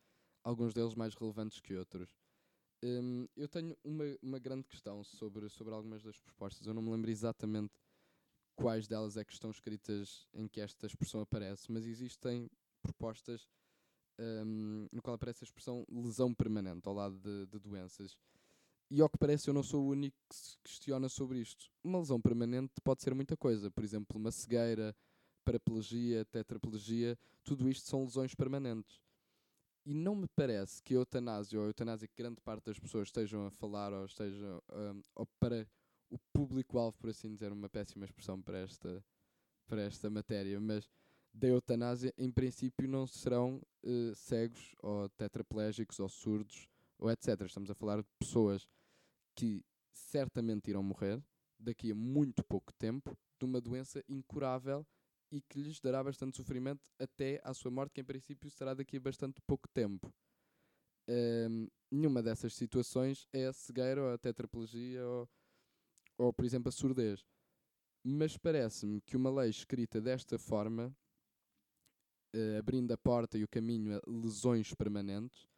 alguns 0.45 0.73
deles 0.73 0.95
mais 0.95 1.16
relevantes 1.16 1.59
que 1.59 1.75
outros. 1.75 2.16
Um, 2.80 3.26
eu 3.35 3.49
tenho 3.49 3.76
uma, 3.83 4.04
uma 4.23 4.38
grande 4.38 4.68
questão 4.68 5.02
sobre, 5.02 5.49
sobre 5.49 5.75
algumas 5.75 6.04
das 6.04 6.21
propostas. 6.21 6.64
Eu 6.64 6.75
não 6.75 6.83
me 6.83 6.92
lembro 6.92 7.11
exatamente 7.11 7.75
quais 8.54 8.87
delas 8.87 9.16
é 9.16 9.25
que 9.25 9.33
estão 9.33 9.50
escritas 9.50 10.28
em 10.33 10.47
que 10.47 10.61
esta 10.61 10.87
expressão 10.87 11.23
aparece, 11.23 11.73
mas 11.73 11.85
existem 11.87 12.49
propostas 12.80 13.49
um, 14.19 14.89
no 14.93 15.03
qual 15.03 15.15
aparece 15.15 15.45
a 15.45 15.47
expressão 15.47 15.85
lesão 15.91 16.35
permanente 16.35 16.89
ao 16.89 16.95
lado 16.95 17.19
de, 17.19 17.47
de 17.47 17.59
doenças. 17.59 18.17
E 18.91 19.03
ao 19.03 19.09
que 19.09 19.19
parece, 19.19 19.49
eu 19.49 19.55
não 19.55 19.63
sou 19.63 19.85
o 19.85 19.91
único 19.91 20.17
que 20.29 20.37
se 20.37 20.57
questiona 20.65 21.09
sobre 21.09 21.41
isto. 21.41 21.71
Uma 21.85 21.99
lesão 21.99 22.21
permanente 22.21 22.73
pode 22.83 23.03
ser 23.03 23.15
muita 23.15 23.37
coisa, 23.37 23.71
por 23.71 23.85
exemplo, 23.85 24.19
uma 24.19 24.31
cegueira, 24.31 24.97
paraplegia, 25.45 26.25
tetraplegia, 26.25 27.19
tudo 27.45 27.69
isto 27.69 27.89
são 27.89 28.05
lesões 28.05 28.35
permanentes. 28.35 29.03
E 29.85 29.95
não 29.95 30.15
me 30.15 30.27
parece 30.29 30.83
que 30.83 30.95
a 30.95 30.99
eutanásia 30.99 31.59
ou 31.59 31.65
a 31.65 31.69
eutanásia 31.69 32.09
que 32.09 32.17
grande 32.17 32.41
parte 32.41 32.65
das 32.65 32.79
pessoas 32.79 33.09
estejam 33.09 33.47
a 33.47 33.51
falar 33.51 33.93
ou 33.93 34.05
estejam 34.05 34.63
um, 34.71 35.03
ou 35.15 35.27
para 35.41 35.67
o 36.11 36.19
público-alvo, 36.33 36.97
por 36.99 37.11
assim 37.11 37.33
dizer, 37.33 37.53
uma 37.53 37.69
péssima 37.69 38.05
expressão 38.05 38.41
para 38.41 38.59
esta, 38.59 39.05
para 39.67 39.83
esta 39.83 40.11
matéria, 40.11 40.59
mas 40.61 40.91
da 41.38 41.49
eutanásia, 41.49 42.12
em 42.18 42.30
princípio, 42.30 42.88
não 42.88 43.07
serão 43.07 43.62
uh, 43.85 44.14
cegos 44.14 44.75
ou 44.83 45.09
tetraplégicos 45.11 46.00
ou 46.00 46.09
surdos 46.09 46.68
ou 46.99 47.11
etc. 47.11 47.40
Estamos 47.42 47.71
a 47.71 47.75
falar 47.75 48.02
de 48.02 48.09
pessoas 48.18 48.68
que 49.37 49.64
certamente 49.92 50.68
irão 50.68 50.83
morrer 50.83 51.23
daqui 51.59 51.92
a 51.92 51.95
muito 51.95 52.45
pouco 52.45 52.73
tempo 52.73 53.16
de 53.38 53.45
uma 53.45 53.61
doença 53.61 54.02
incurável 54.09 54.85
e 55.30 55.40
que 55.40 55.61
lhes 55.61 55.80
dará 55.80 56.02
bastante 56.02 56.37
sofrimento 56.37 56.90
até 56.99 57.40
à 57.45 57.54
sua 57.54 57.71
morte, 57.71 57.92
que 57.92 58.00
em 58.00 58.04
princípio 58.04 58.50
será 58.50 58.75
daqui 58.75 58.97
a 58.97 59.00
bastante 59.00 59.40
pouco 59.47 59.68
tempo. 59.68 60.12
Um, 61.09 61.68
nenhuma 61.90 62.23
dessas 62.23 62.54
situações 62.54 63.26
é 63.33 63.47
a 63.47 63.52
cegueira 63.52 64.02
ou 64.02 64.12
a 64.12 64.18
tetraplegia 64.18 65.07
ou, 65.07 65.28
ou, 66.18 66.33
por 66.33 66.45
exemplo, 66.45 66.68
a 66.68 66.73
surdez. 66.73 67.25
Mas 68.02 68.37
parece-me 68.37 69.00
que 69.00 69.16
uma 69.16 69.30
lei 69.30 69.50
escrita 69.50 70.00
desta 70.00 70.38
forma, 70.38 70.95
uh, 72.35 72.58
abrindo 72.58 72.92
a 72.92 72.99
porta 72.99 73.38
e 73.38 73.44
o 73.44 73.49
caminho 73.49 73.97
a 73.97 74.00
lesões 74.06 74.75
permanentes, 74.75 75.49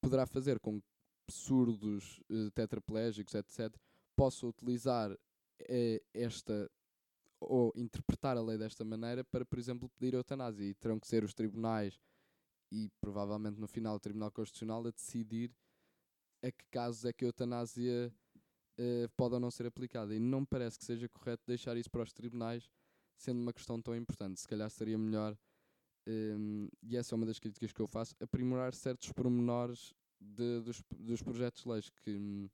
poderá 0.00 0.26
fazer 0.26 0.60
com 0.60 0.80
que 0.80 1.32
surdos, 1.32 2.20
uh, 2.30 2.50
tetraplégicos, 2.52 3.34
etc., 3.34 3.74
possam 4.14 4.48
utilizar 4.48 5.12
uh, 5.12 6.04
esta 6.14 6.70
ou 7.38 7.72
interpretar 7.76 8.36
a 8.36 8.42
lei 8.42 8.56
desta 8.56 8.84
maneira 8.84 9.22
para, 9.22 9.44
por 9.44 9.58
exemplo, 9.58 9.90
pedir 9.90 10.14
eutanásia. 10.14 10.64
E 10.64 10.74
terão 10.74 10.98
que 10.98 11.06
ser 11.06 11.22
os 11.22 11.34
tribunais 11.34 12.00
e 12.72 12.90
provavelmente 13.00 13.60
no 13.60 13.68
final 13.68 13.96
o 13.96 14.00
Tribunal 14.00 14.30
Constitucional 14.30 14.86
a 14.86 14.90
decidir 14.90 15.54
a 16.42 16.50
que 16.50 16.64
casos 16.70 17.04
é 17.04 17.12
que 17.12 17.24
a 17.24 17.28
eutanásia 17.28 18.12
uh, 18.78 19.08
pode 19.16 19.34
ou 19.34 19.40
não 19.40 19.50
ser 19.50 19.66
aplicada. 19.66 20.14
E 20.14 20.18
não 20.18 20.40
me 20.40 20.46
parece 20.46 20.78
que 20.78 20.84
seja 20.84 21.08
correto 21.08 21.42
deixar 21.46 21.76
isso 21.76 21.90
para 21.90 22.02
os 22.02 22.12
tribunais, 22.12 22.70
sendo 23.16 23.40
uma 23.40 23.52
questão 23.52 23.80
tão 23.80 23.94
importante. 23.94 24.40
Se 24.40 24.48
calhar 24.48 24.68
seria 24.70 24.98
melhor, 24.98 25.36
um, 26.06 26.68
e 26.82 26.96
essa 26.96 27.14
é 27.14 27.16
uma 27.16 27.26
das 27.26 27.38
críticas 27.38 27.72
que 27.72 27.80
eu 27.80 27.86
faço, 27.86 28.14
aprimorar 28.20 28.74
certos 28.74 29.12
pormenores 29.12 29.94
de, 30.20 30.60
dos, 30.60 30.82
dos 30.96 31.22
projetos 31.22 31.62
de 31.62 31.68
leis 31.68 31.90
que, 31.90 32.10
hum, 32.10 32.48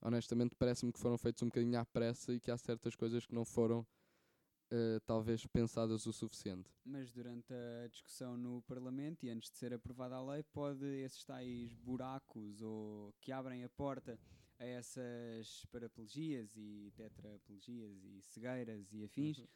honestamente, 0.00 0.54
parece-me 0.54 0.92
que 0.92 0.98
foram 0.98 1.16
feitos 1.16 1.42
um 1.42 1.46
bocadinho 1.46 1.78
à 1.78 1.86
pressa 1.86 2.32
e 2.32 2.40
que 2.40 2.50
há 2.50 2.58
certas 2.58 2.94
coisas 2.94 3.24
que 3.26 3.34
não 3.34 3.44
foram 3.44 3.80
uh, 3.80 5.00
talvez 5.06 5.46
pensadas 5.46 6.06
o 6.06 6.12
suficiente. 6.12 6.70
Mas 6.84 7.12
durante 7.12 7.52
a 7.52 7.88
discussão 7.88 8.36
no 8.36 8.62
Parlamento 8.62 9.24
e 9.24 9.30
antes 9.30 9.50
de 9.50 9.56
ser 9.56 9.72
aprovada 9.72 10.14
a 10.14 10.24
lei, 10.24 10.42
pode 10.42 10.84
esses 11.02 11.24
tais 11.24 11.74
buracos 11.74 12.60
ou 12.62 13.14
que 13.20 13.32
abrem 13.32 13.64
a 13.64 13.68
porta 13.68 14.18
a 14.58 14.64
essas 14.64 15.64
paraplegias 15.70 16.56
e 16.56 16.92
tetraplegias 16.96 18.04
e 18.04 18.20
cegueiras 18.22 18.92
e 18.92 19.04
afins. 19.04 19.38
Uhum. 19.38 19.46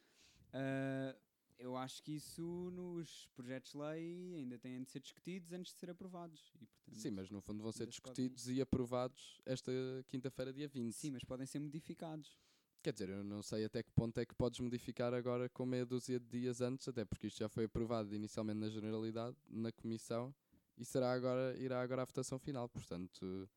Uh, 0.53 1.32
eu 1.57 1.75
acho 1.75 2.01
que 2.03 2.13
isso 2.13 2.41
nos 2.71 3.27
projetos 3.35 3.71
de 3.71 3.77
lei 3.77 4.35
ainda 4.35 4.57
têm 4.57 4.83
de 4.83 4.89
ser 4.89 4.99
discutidos 4.99 5.51
antes 5.51 5.73
de 5.73 5.79
ser 5.79 5.89
aprovados. 5.89 6.51
E, 6.61 6.65
portanto, 6.65 7.01
Sim, 7.01 7.11
mas 7.11 7.29
no 7.29 7.41
fundo 7.41 7.61
vão 7.63 7.71
ser 7.71 7.87
discutidos 7.87 8.43
podem... 8.43 8.57
e 8.57 8.61
aprovados 8.61 9.41
esta 9.45 9.71
quinta-feira, 10.07 10.53
dia 10.53 10.67
20. 10.67 10.93
Sim, 10.93 11.11
mas 11.11 11.23
podem 11.23 11.45
ser 11.45 11.59
modificados. 11.59 12.37
Quer 12.81 12.91
dizer, 12.91 13.09
eu 13.09 13.23
não 13.23 13.41
sei 13.41 13.63
até 13.63 13.81
que 13.81 13.91
ponto 13.91 14.17
é 14.19 14.25
que 14.25 14.35
podes 14.35 14.59
modificar 14.59 15.13
agora 15.13 15.47
com 15.47 15.65
meia 15.65 15.85
dúzia 15.85 16.19
de 16.19 16.27
dias 16.27 16.59
antes, 16.59 16.85
até 16.87 17.05
porque 17.05 17.27
isto 17.27 17.39
já 17.39 17.47
foi 17.47 17.63
aprovado 17.63 18.13
inicialmente 18.13 18.59
na 18.59 18.67
Generalidade, 18.67 19.37
na 19.49 19.71
Comissão, 19.71 20.35
e 20.77 20.83
será 20.83 21.13
agora, 21.13 21.57
irá 21.57 21.81
agora 21.81 22.01
à 22.01 22.05
votação 22.05 22.37
final. 22.37 22.67
Portanto, 22.67 23.49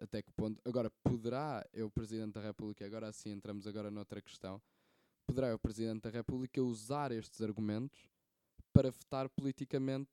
até 0.00 0.22
que 0.22 0.30
ponto. 0.32 0.60
Agora, 0.64 0.90
poderá 1.02 1.66
eu, 1.72 1.90
Presidente 1.90 2.34
da 2.34 2.40
República, 2.40 2.84
agora 2.86 3.12
sim 3.12 3.30
entramos 3.30 3.66
agora 3.66 3.90
noutra 3.90 4.22
questão, 4.22 4.62
poderá 5.26 5.54
o 5.54 5.58
Presidente 5.58 6.02
da 6.02 6.10
República 6.10 6.62
usar 6.62 7.12
estes 7.12 7.40
argumentos 7.40 8.08
para 8.72 8.90
vetar 8.90 9.28
politicamente 9.28 10.10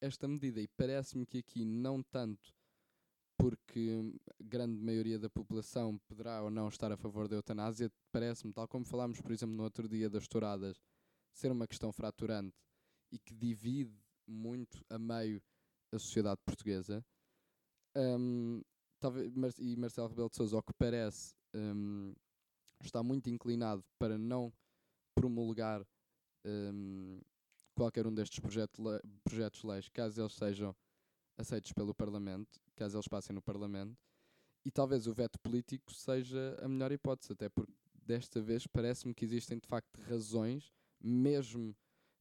esta 0.00 0.28
medida. 0.28 0.60
E 0.60 0.68
parece-me 0.68 1.26
que 1.26 1.38
aqui 1.38 1.64
não 1.64 2.02
tanto 2.02 2.52
porque 3.36 4.02
a 4.28 4.42
grande 4.42 4.80
maioria 4.80 5.18
da 5.18 5.30
população 5.30 5.96
poderá 6.08 6.42
ou 6.42 6.50
não 6.50 6.68
estar 6.68 6.90
a 6.90 6.96
favor 6.96 7.28
da 7.28 7.36
eutanásia, 7.36 7.90
parece-me, 8.10 8.52
tal 8.52 8.66
como 8.66 8.84
falámos, 8.84 9.20
por 9.20 9.30
exemplo, 9.30 9.54
no 9.54 9.62
outro 9.62 9.88
dia 9.88 10.10
das 10.10 10.26
touradas, 10.26 10.76
ser 11.32 11.52
uma 11.52 11.68
questão 11.68 11.92
fraturante 11.92 12.56
e 13.12 13.18
que 13.18 13.32
divide 13.32 13.96
muito 14.26 14.84
a 14.90 14.98
meio 14.98 15.40
a 15.92 15.98
sociedade 15.98 16.40
portuguesa. 16.44 17.04
Um, 17.96 18.60
talvez, 19.00 19.32
e 19.58 19.76
Marcelo 19.76 20.08
Rebelo 20.08 20.28
de 20.28 20.36
Sousa, 20.36 20.56
ao 20.56 20.62
que 20.62 20.72
parece, 20.74 21.34
um, 21.54 22.12
está 22.86 23.02
muito 23.02 23.28
inclinado 23.28 23.84
para 23.98 24.16
não 24.16 24.52
promulgar 25.14 25.86
um, 26.44 27.20
qualquer 27.74 28.06
um 28.06 28.14
destes 28.14 28.38
projetos, 28.38 28.78
projetos 29.24 29.60
de 29.60 29.66
leis, 29.66 29.88
caso 29.88 30.20
eles 30.20 30.34
sejam 30.34 30.74
aceitos 31.36 31.72
pelo 31.72 31.94
Parlamento, 31.94 32.60
caso 32.76 32.96
eles 32.96 33.08
passem 33.08 33.34
no 33.34 33.42
Parlamento, 33.42 33.96
e 34.64 34.70
talvez 34.70 35.06
o 35.06 35.14
veto 35.14 35.38
político 35.40 35.92
seja 35.92 36.58
a 36.60 36.68
melhor 36.68 36.92
hipótese, 36.92 37.32
até 37.32 37.48
porque 37.48 37.72
desta 37.94 38.40
vez 38.40 38.66
parece-me 38.66 39.14
que 39.14 39.24
existem 39.24 39.58
de 39.58 39.66
facto 39.66 40.00
razões, 40.02 40.72
mesmo 41.00 41.76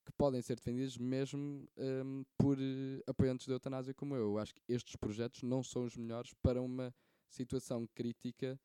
que 0.05 0.11
podem 0.13 0.41
ser 0.41 0.55
defendidas, 0.55 0.97
mesmo 0.97 1.67
um, 1.77 2.23
por 2.37 2.57
uh, 2.57 3.03
apoiantes 3.07 3.47
da 3.47 3.55
eutanásia 3.55 3.93
como 3.93 4.15
eu. 4.15 4.31
Eu 4.31 4.37
acho 4.37 4.53
que 4.53 4.61
estes 4.67 4.95
projetos 4.95 5.43
não 5.43 5.61
são 5.61 5.83
os 5.83 5.97
melhores 5.97 6.33
para 6.41 6.61
uma 6.61 6.93
situação 7.29 7.85
crítica 7.93 8.59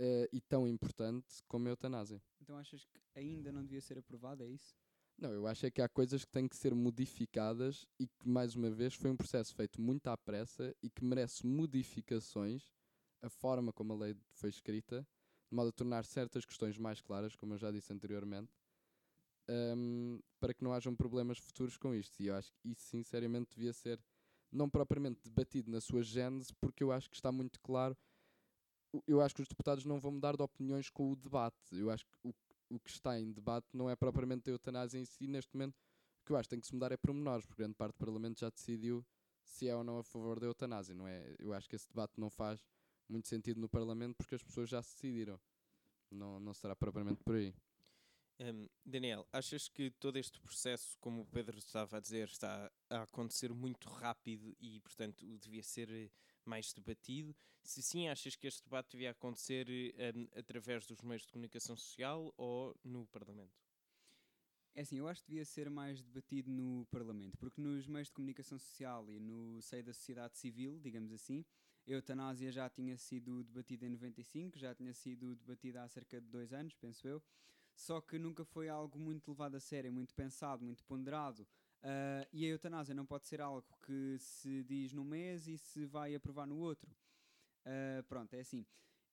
uh, 0.00 0.28
e 0.32 0.40
tão 0.40 0.66
importante 0.66 1.42
como 1.46 1.66
a 1.68 1.70
eutanásia. 1.70 2.20
Então 2.40 2.56
achas 2.56 2.84
que 2.84 3.00
ainda 3.14 3.52
não 3.52 3.62
devia 3.62 3.80
ser 3.80 3.98
aprovada, 3.98 4.44
é 4.44 4.48
isso? 4.48 4.74
Não, 5.18 5.30
eu 5.32 5.46
acho 5.46 5.66
é 5.66 5.70
que 5.70 5.82
há 5.82 5.88
coisas 5.88 6.24
que 6.24 6.32
têm 6.32 6.48
que 6.48 6.56
ser 6.56 6.74
modificadas 6.74 7.86
e 7.98 8.06
que, 8.06 8.26
mais 8.26 8.56
uma 8.56 8.70
vez, 8.70 8.94
foi 8.94 9.10
um 9.10 9.16
processo 9.16 9.54
feito 9.54 9.78
muito 9.80 10.08
à 10.08 10.16
pressa 10.16 10.74
e 10.82 10.88
que 10.88 11.04
merece 11.04 11.46
modificações, 11.46 12.72
a 13.20 13.28
forma 13.28 13.70
como 13.70 13.92
a 13.92 13.96
lei 13.96 14.16
foi 14.30 14.48
escrita, 14.48 15.06
de 15.50 15.54
modo 15.54 15.68
a 15.68 15.72
tornar 15.72 16.06
certas 16.06 16.46
questões 16.46 16.78
mais 16.78 17.02
claras, 17.02 17.36
como 17.36 17.52
eu 17.52 17.58
já 17.58 17.70
disse 17.70 17.92
anteriormente, 17.92 18.50
um, 19.76 20.20
para 20.38 20.54
que 20.54 20.64
não 20.64 20.72
hajam 20.72 20.96
problemas 20.96 21.36
futuros 21.36 21.76
com 21.76 21.94
isto. 21.94 22.18
E 22.22 22.28
eu 22.28 22.34
acho 22.34 22.50
que 22.54 22.70
isso, 22.70 22.86
sinceramente, 22.86 23.50
devia 23.54 23.74
ser 23.74 24.00
não 24.50 24.70
propriamente 24.70 25.20
debatido 25.22 25.70
na 25.70 25.82
sua 25.82 26.02
gênese, 26.02 26.54
porque 26.54 26.82
eu 26.82 26.90
acho 26.90 27.10
que 27.10 27.16
está 27.16 27.30
muito 27.30 27.60
claro. 27.60 27.94
Eu 29.06 29.20
acho 29.20 29.34
que 29.34 29.42
os 29.42 29.48
deputados 29.48 29.84
não 29.84 30.00
vão 30.00 30.12
mudar 30.12 30.36
de 30.36 30.42
opiniões 30.42 30.90
com 30.90 31.12
o 31.12 31.16
debate. 31.16 31.56
Eu 31.72 31.90
acho 31.90 32.04
que 32.04 32.28
o 32.28 32.34
o 32.70 32.78
que 32.78 32.90
está 32.90 33.18
em 33.18 33.32
debate 33.32 33.66
não 33.74 33.90
é 33.90 33.96
propriamente 33.96 34.48
a 34.48 34.52
eutanásia 34.52 34.98
em 34.98 35.04
si, 35.04 35.26
neste 35.26 35.52
momento, 35.54 35.74
o 36.22 36.24
que 36.24 36.32
eu 36.32 36.36
acho 36.36 36.48
que 36.48 36.54
tem 36.54 36.60
que 36.60 36.66
se 36.66 36.74
mudar 36.74 36.92
é 36.92 36.96
pormenores, 36.96 37.44
porque 37.44 37.62
grande 37.62 37.74
parte 37.74 37.94
do 37.94 37.98
Parlamento 37.98 38.38
já 38.38 38.48
decidiu 38.48 39.04
se 39.42 39.68
é 39.68 39.74
ou 39.74 39.82
não 39.82 39.98
a 39.98 40.04
favor 40.04 40.38
da 40.38 40.46
eutanásia, 40.46 40.94
não 40.94 41.08
é? 41.08 41.34
Eu 41.38 41.52
acho 41.52 41.68
que 41.68 41.74
esse 41.74 41.88
debate 41.88 42.12
não 42.16 42.30
faz 42.30 42.64
muito 43.08 43.26
sentido 43.26 43.60
no 43.60 43.68
Parlamento 43.68 44.16
porque 44.16 44.36
as 44.36 44.42
pessoas 44.42 44.68
já 44.68 44.80
se 44.80 44.94
decidiram. 44.94 45.40
Não, 46.10 46.38
não 46.38 46.54
será 46.54 46.76
propriamente 46.76 47.22
por 47.24 47.34
aí. 47.34 47.52
Um, 48.38 48.68
Daniel, 48.84 49.26
achas 49.32 49.68
que 49.68 49.90
todo 49.90 50.16
este 50.16 50.40
processo, 50.40 50.96
como 51.00 51.22
o 51.22 51.26
Pedro 51.26 51.58
estava 51.58 51.96
a 51.96 52.00
dizer, 52.00 52.28
está 52.28 52.70
a 52.88 53.02
acontecer 53.02 53.52
muito 53.52 53.88
rápido 53.88 54.56
e, 54.60 54.80
portanto, 54.80 55.26
devia 55.38 55.62
ser 55.62 55.90
eh, 55.90 56.10
mais 56.50 56.72
debatido? 56.72 57.34
Se 57.62 57.80
sim, 57.80 58.08
achas 58.08 58.34
que 58.34 58.48
este 58.48 58.64
debate 58.64 58.90
devia 58.90 59.12
acontecer 59.12 59.66
um, 60.16 60.38
através 60.38 60.84
dos 60.84 61.00
meios 61.00 61.22
de 61.22 61.28
comunicação 61.28 61.76
social 61.76 62.34
ou 62.36 62.76
no 62.82 63.06
Parlamento? 63.06 63.56
É 64.74 64.82
assim, 64.82 64.98
eu 64.98 65.08
acho 65.08 65.22
que 65.22 65.28
devia 65.28 65.44
ser 65.44 65.70
mais 65.70 66.02
debatido 66.02 66.50
no 66.50 66.86
Parlamento, 66.90 67.36
porque 67.38 67.60
nos 67.60 67.86
meios 67.86 68.08
de 68.08 68.14
comunicação 68.14 68.58
social 68.58 69.10
e 69.10 69.20
no 69.20 69.60
seio 69.62 69.84
da 69.84 69.92
sociedade 69.92 70.36
civil, 70.36 70.78
digamos 70.80 71.12
assim, 71.12 71.44
a 71.86 71.90
eutanásia 71.90 72.50
já 72.50 72.68
tinha 72.68 72.96
sido 72.96 73.44
debatida 73.44 73.86
em 73.86 73.90
95, 73.90 74.58
já 74.58 74.74
tinha 74.74 74.92
sido 74.92 75.36
debatida 75.36 75.82
há 75.82 75.88
cerca 75.88 76.20
de 76.20 76.28
dois 76.28 76.52
anos, 76.52 76.74
penso 76.74 77.06
eu 77.06 77.22
só 77.80 78.00
que 78.00 78.18
nunca 78.18 78.44
foi 78.44 78.68
algo 78.68 78.98
muito 78.98 79.30
levado 79.30 79.54
a 79.54 79.60
sério, 79.60 79.92
muito 79.92 80.14
pensado, 80.14 80.62
muito 80.62 80.84
ponderado. 80.84 81.46
Uh, 81.82 82.28
e 82.30 82.44
a 82.44 82.48
eutanásia 82.48 82.94
não 82.94 83.06
pode 83.06 83.26
ser 83.26 83.40
algo 83.40 83.66
que 83.86 84.18
se 84.18 84.62
diz 84.64 84.92
num 84.92 85.04
mês 85.04 85.48
e 85.48 85.56
se 85.56 85.86
vai 85.86 86.14
aprovar 86.14 86.46
no 86.46 86.58
outro. 86.58 86.90
Uh, 87.64 88.02
pronto, 88.04 88.34
é 88.34 88.40
assim. 88.40 88.66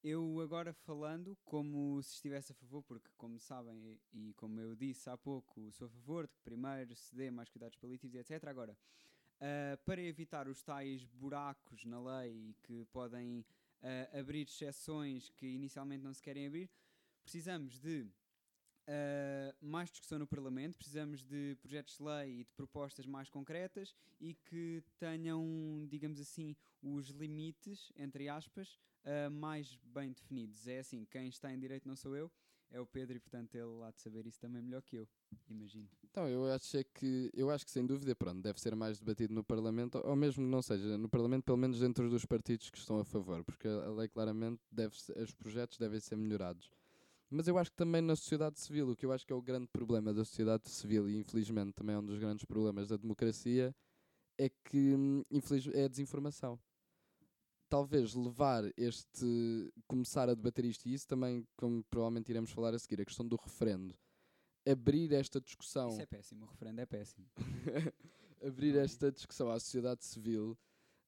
Eu 0.04 0.40
agora 0.42 0.74
falando 0.74 1.38
como 1.44 2.02
se 2.04 2.16
estivesse 2.16 2.52
a 2.52 2.56
favor, 2.56 2.84
porque 2.84 3.10
como 3.18 3.40
sabem 3.40 4.00
e 4.14 4.34
como 4.34 4.60
eu 4.60 4.76
disse 4.76 5.10
há 5.10 5.18
pouco, 5.18 5.72
sou 5.72 5.88
a 5.88 5.90
favor 5.90 6.28
de 6.28 6.34
que 6.34 6.42
primeiro 6.42 6.96
se 6.96 7.16
dê 7.16 7.32
mais 7.32 7.50
cuidados 7.50 7.78
paliativos, 7.78 8.16
etc. 8.16 8.44
Agora, 8.48 8.78
uh, 9.42 9.78
para 9.86 10.02
evitar 10.02 10.48
os 10.48 10.62
tais 10.62 11.06
buracos 11.06 11.86
na 11.86 12.02
lei 12.02 12.56
que 12.64 12.86
podem 12.92 13.46
abrir 14.12 14.48
exceções 14.48 15.30
que 15.30 15.46
inicialmente 15.46 16.04
não 16.04 16.12
se 16.12 16.22
querem 16.22 16.48
abrir, 16.48 16.68
precisamos 17.22 17.80
de 17.80 18.10
Uh, 18.88 19.54
mais 19.60 19.90
discussão 19.90 20.18
no 20.18 20.26
Parlamento, 20.26 20.78
precisamos 20.78 21.22
de 21.22 21.58
projetos 21.62 21.98
de 21.98 22.04
lei 22.04 22.40
e 22.40 22.44
de 22.46 22.52
propostas 22.54 23.06
mais 23.06 23.30
concretas 23.30 23.94
e 24.18 24.34
que 24.34 24.82
tenham, 24.98 25.86
digamos 25.90 26.22
assim, 26.22 26.56
os 26.82 27.10
limites, 27.10 27.92
entre 27.98 28.30
aspas, 28.30 28.80
uh, 29.04 29.30
mais 29.30 29.76
bem 29.84 30.14
definidos. 30.14 30.68
É 30.68 30.80
assim, 30.80 31.06
quem 31.12 31.28
está 31.28 31.52
em 31.54 31.60
direito 31.60 31.86
não 31.86 31.98
sou 31.98 32.16
eu, 32.16 32.32
é 32.72 32.80
o 32.80 32.86
Pedro 32.86 33.18
e 33.18 33.20
portanto 33.20 33.56
ele 33.56 33.84
há 33.84 33.92
de 33.92 34.00
saber 34.00 34.26
isso 34.26 34.40
também 34.40 34.62
melhor 34.62 34.82
que 34.82 34.96
eu, 34.96 35.08
imagino. 35.50 35.90
Então, 36.10 36.28
eu 36.30 36.52
acho 36.52 36.78
é 36.78 36.84
que 36.84 37.30
eu 37.34 37.50
acho 37.50 37.66
que 37.66 37.72
sem 37.72 37.86
dúvida, 37.86 38.16
pronto, 38.16 38.42
deve 38.42 38.60
ser 38.60 38.76
mais 38.76 39.00
debatido 39.00 39.34
no 39.34 39.44
Parlamento, 39.44 39.98
ou 40.04 40.16
mesmo 40.16 40.46
não 40.46 40.62
seja 40.62 40.98
no 40.98 41.10
Parlamento, 41.10 41.44
pelo 41.44 41.58
menos 41.58 41.80
dentro 41.80 42.10
dos 42.10 42.26
partidos 42.26 42.70
que 42.70 42.78
estão 42.78 43.00
a 43.00 43.06
favor, 43.06 43.44
porque 43.44 43.68
a 43.68 43.90
lei 43.92 44.08
claramente 44.08 44.62
deve 44.72 44.96
os 44.96 45.34
projetos 45.34 45.78
devem 45.78 46.00
ser 46.00 46.16
melhorados. 46.16 46.72
Mas 47.30 47.48
eu 47.48 47.58
acho 47.58 47.72
que 47.72 47.78
também 47.78 48.02
na 48.02 48.16
sociedade 48.16 48.60
civil, 48.60 48.90
o 48.90 48.96
que 48.96 49.06
eu 49.06 49.12
acho 49.12 49.26
que 49.26 49.34
é 49.34 49.36
o 49.36 49.42
grande 49.42 49.68
problema 49.68 50.14
da 50.14 50.24
sociedade 50.24 50.70
civil, 50.70 51.10
e 51.10 51.18
infelizmente 51.18 51.74
também 51.74 51.96
é 51.96 52.00
um 52.00 52.06
dos 52.06 52.18
grandes 52.18 52.46
problemas 52.46 52.88
da 52.88 52.96
democracia, 52.96 53.76
é 54.38 54.50
que 54.50 54.96
hum, 54.96 55.24
infeliz, 55.30 55.68
é 55.74 55.86
a 55.86 55.88
desinformação. 55.88 56.60
Talvez 57.70 58.14
levar 58.14 58.64
este. 58.78 59.72
começar 59.88 60.30
a 60.30 60.34
debater 60.34 60.64
isto, 60.64 60.86
e 60.88 60.94
isso 60.94 61.06
também, 61.06 61.46
como 61.58 61.84
provavelmente 61.90 62.30
iremos 62.30 62.52
falar 62.52 62.74
a 62.74 62.80
seguir, 62.80 63.02
a 63.02 63.06
questão 63.06 63.28
do 63.28 63.36
referendo. 63.36 63.94
Abrir 64.66 65.12
esta 65.12 65.42
discussão. 65.42 65.90
Isso 65.90 66.02
é 66.02 66.06
péssimo, 66.06 66.46
o 66.46 66.48
referendo 66.48 66.80
é 66.80 66.86
péssimo. 66.86 67.26
abrir 68.46 68.78
esta 68.78 69.12
discussão 69.12 69.50
à 69.50 69.60
sociedade 69.60 70.06
civil 70.06 70.58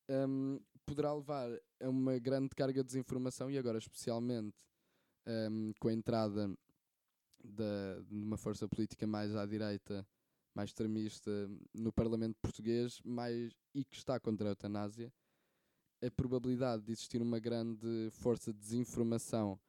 um, 0.09 0.59
poderá 0.85 1.13
levar 1.13 1.49
a 1.79 1.87
uma 1.87 2.17
grande 2.19 2.49
carga 2.49 2.81
de 2.81 2.87
desinformação, 2.87 3.49
e 3.49 3.57
agora, 3.57 3.77
especialmente 3.77 4.57
um, 5.27 5.73
com 5.79 5.87
a 5.87 5.93
entrada 5.93 6.47
de 7.43 8.15
uma 8.15 8.37
força 8.37 8.67
política 8.67 9.07
mais 9.07 9.35
à 9.35 9.45
direita, 9.45 10.05
mais 10.53 10.69
extremista 10.69 11.31
no 11.73 11.91
Parlamento 11.91 12.37
português 12.41 12.99
mais, 13.03 13.53
e 13.73 13.83
que 13.83 13.95
está 13.95 14.19
contra 14.19 14.49
a 14.49 14.51
eutanásia, 14.51 15.11
a 16.01 16.11
probabilidade 16.11 16.83
de 16.83 16.91
existir 16.91 17.21
uma 17.21 17.39
grande 17.39 18.09
força 18.11 18.53
de 18.53 18.59
desinformação 18.59 19.59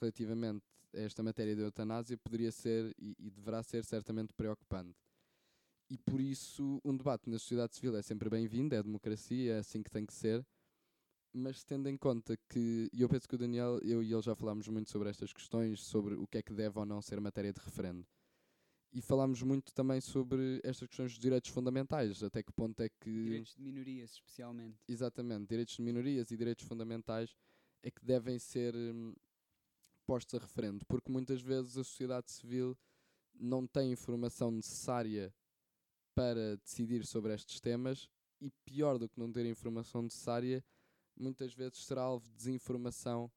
relativamente 0.00 0.64
a 0.94 1.00
esta 1.00 1.22
matéria 1.22 1.56
da 1.56 1.62
eutanásia 1.62 2.16
poderia 2.16 2.52
ser 2.52 2.94
e, 2.98 3.16
e 3.18 3.30
deverá 3.30 3.62
ser 3.62 3.84
certamente 3.84 4.32
preocupante. 4.32 4.96
E 5.90 5.98
por 5.98 6.20
isso, 6.20 6.80
um 6.84 6.96
debate 6.96 7.28
na 7.28 7.38
sociedade 7.38 7.74
civil 7.74 7.96
é 7.96 8.02
sempre 8.02 8.30
bem-vindo, 8.30 8.74
é 8.74 8.82
democracia, 8.82 9.54
é 9.54 9.58
assim 9.58 9.82
que 9.82 9.90
tem 9.90 10.06
que 10.06 10.14
ser 10.14 10.44
mas 11.34 11.64
tendo 11.64 11.88
em 11.88 11.96
conta 11.96 12.36
que, 12.48 12.88
e 12.92 13.02
eu 13.02 13.08
penso 13.08 13.28
que 13.28 13.34
o 13.34 13.38
Daniel, 13.38 13.78
eu 13.80 14.02
e 14.02 14.12
ele 14.12 14.22
já 14.22 14.36
falámos 14.36 14.68
muito 14.68 14.88
sobre 14.88 15.10
estas 15.10 15.32
questões, 15.32 15.82
sobre 15.82 16.14
o 16.14 16.26
que 16.26 16.38
é 16.38 16.42
que 16.42 16.52
deve 16.52 16.78
ou 16.78 16.86
não 16.86 17.02
ser 17.02 17.20
matéria 17.20 17.52
de 17.52 17.60
referendo. 17.60 18.06
E 18.92 19.02
falámos 19.02 19.42
muito 19.42 19.74
também 19.74 20.00
sobre 20.00 20.60
estas 20.62 20.86
questões 20.86 21.10
dos 21.10 21.18
direitos 21.18 21.50
fundamentais, 21.50 22.22
até 22.22 22.40
que 22.40 22.52
ponto 22.52 22.80
é 22.80 22.88
que. 22.88 23.10
Direitos 23.10 23.56
de 23.56 23.62
minorias, 23.62 24.12
especialmente. 24.12 24.78
Exatamente, 24.86 25.48
direitos 25.48 25.74
de 25.74 25.82
minorias 25.82 26.30
e 26.30 26.36
direitos 26.36 26.64
fundamentais 26.64 27.36
é 27.82 27.90
que 27.90 28.04
devem 28.04 28.38
ser 28.38 28.72
hum, 28.76 29.12
postos 30.06 30.34
a 30.34 30.38
referendo, 30.38 30.86
porque 30.86 31.10
muitas 31.10 31.42
vezes 31.42 31.76
a 31.76 31.82
sociedade 31.82 32.30
civil 32.30 32.78
não 33.34 33.66
tem 33.66 33.90
informação 33.90 34.52
necessária 34.52 35.34
para 36.14 36.56
decidir 36.58 37.04
sobre 37.04 37.34
estes 37.34 37.60
temas 37.60 38.08
e 38.40 38.48
pior 38.64 38.98
do 38.98 39.08
que 39.08 39.18
não 39.18 39.32
ter 39.32 39.44
informação 39.46 40.02
necessária 40.02 40.64
muitas 41.16 41.54
vezes 41.54 41.84
será 41.84 42.02
alvo 42.02 42.26
de 42.28 42.34
desinformação 42.34 43.30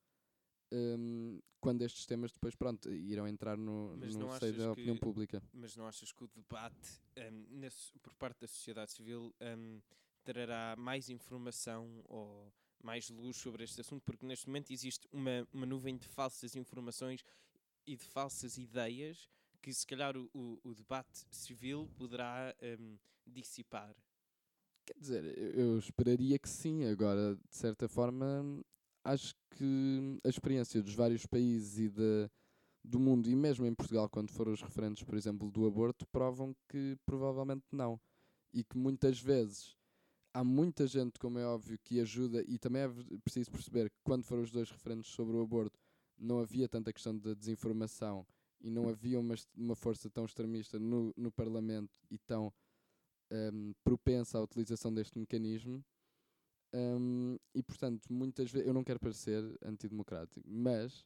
um, 0.72 1.40
quando 1.60 1.82
estes 1.82 2.06
temas 2.06 2.32
depois 2.32 2.56
pronto, 2.56 2.92
irão 2.92 3.28
entrar 3.28 3.58
no, 3.58 3.96
no 3.98 4.40
seio 4.40 4.54
da 4.58 4.72
opinião 4.72 4.98
pública. 4.98 5.42
Mas 5.54 5.76
não 5.76 5.88
achas 5.88 6.12
que 6.12 6.24
o 6.24 6.28
debate 6.28 7.02
um, 7.18 7.46
nesse, 7.50 7.98
por 8.00 8.14
parte 8.16 8.42
da 8.42 8.48
sociedade 8.48 8.92
civil 8.92 9.34
um, 9.42 9.82
trará 10.24 10.76
mais 10.78 11.10
informação 11.10 12.04
ou 12.06 12.52
mais 12.84 13.10
luz 13.10 13.38
sobre 13.38 13.64
este 13.64 13.82
assunto? 13.82 14.04
Porque 14.04 14.26
neste 14.26 14.48
momento 14.48 14.72
existe 14.72 15.08
uma, 15.12 15.48
uma 15.54 15.66
nuvem 15.66 15.98
de 15.98 16.08
falsas 16.08 16.56
informações 16.56 17.24
e 17.86 17.96
de 17.96 18.04
falsas 18.04 18.58
ideias 18.58 19.30
que 19.62 19.74
se 19.74 19.86
calhar 19.86 20.16
o, 20.16 20.30
o, 20.34 20.60
o 20.64 20.76
debate 20.76 21.26
civil 21.32 21.90
poderá 21.98 22.56
hum, 22.80 22.98
dissipar. 23.26 23.96
Quer 24.88 25.00
dizer, 25.00 25.38
eu 25.58 25.78
esperaria 25.78 26.40
que 26.40 26.48
sim. 26.48 26.86
Agora, 26.86 27.36
de 27.36 27.56
certa 27.56 27.90
forma, 27.90 28.64
acho 29.04 29.36
que 29.52 30.20
a 30.24 30.30
experiência 30.30 30.82
dos 30.82 30.96
vários 30.96 31.26
países 31.26 31.78
e 31.78 31.90
de, 31.90 32.30
do 32.82 32.98
mundo, 32.98 33.30
e 33.30 33.36
mesmo 33.36 33.66
em 33.66 33.76
Portugal, 33.76 34.08
quando 34.08 34.32
foram 34.32 34.54
os 34.54 34.62
referentes, 34.62 35.04
por 35.04 35.16
exemplo, 35.16 35.52
do 35.52 35.68
aborto, 35.68 36.08
provam 36.08 36.56
que 36.70 36.98
provavelmente 37.06 37.66
não. 37.70 38.00
E 38.54 38.64
que 38.64 38.78
muitas 38.78 39.20
vezes 39.20 39.76
há 40.34 40.42
muita 40.42 40.88
gente, 40.88 41.20
como 41.20 41.38
é 41.38 41.46
óbvio, 41.46 41.78
que 41.84 42.00
ajuda, 42.00 42.42
e 42.48 42.58
também 42.58 42.84
é 42.84 42.90
preciso 43.26 43.52
perceber 43.52 43.90
que 43.90 43.98
quando 44.06 44.24
foram 44.24 44.44
os 44.44 44.52
dois 44.52 44.72
referentes 44.72 45.12
sobre 45.12 45.36
o 45.36 45.42
aborto, 45.42 45.78
não 46.18 46.40
havia 46.40 46.70
tanta 46.70 46.94
questão 46.94 47.18
de 47.18 47.36
desinformação 47.36 48.26
e 48.62 48.70
não 48.70 48.88
havia 48.88 49.20
uma, 49.20 49.36
uma 49.56 49.76
força 49.76 50.10
tão 50.10 50.24
extremista 50.24 50.80
no, 50.80 51.14
no 51.18 51.30
Parlamento 51.30 52.00
e 52.10 52.18
tão 52.18 52.54
um, 53.32 53.74
propensa 53.84 54.38
à 54.38 54.42
utilização 54.42 54.94
deste 54.94 55.18
mecanismo. 55.18 55.84
Um, 56.74 57.38
e 57.56 57.64
portanto, 57.64 58.12
muitas 58.12 58.52
vezes, 58.52 58.68
eu 58.68 58.74
não 58.74 58.84
quero 58.84 59.00
parecer 59.00 59.42
antidemocrático, 59.64 60.46
mas 60.46 61.06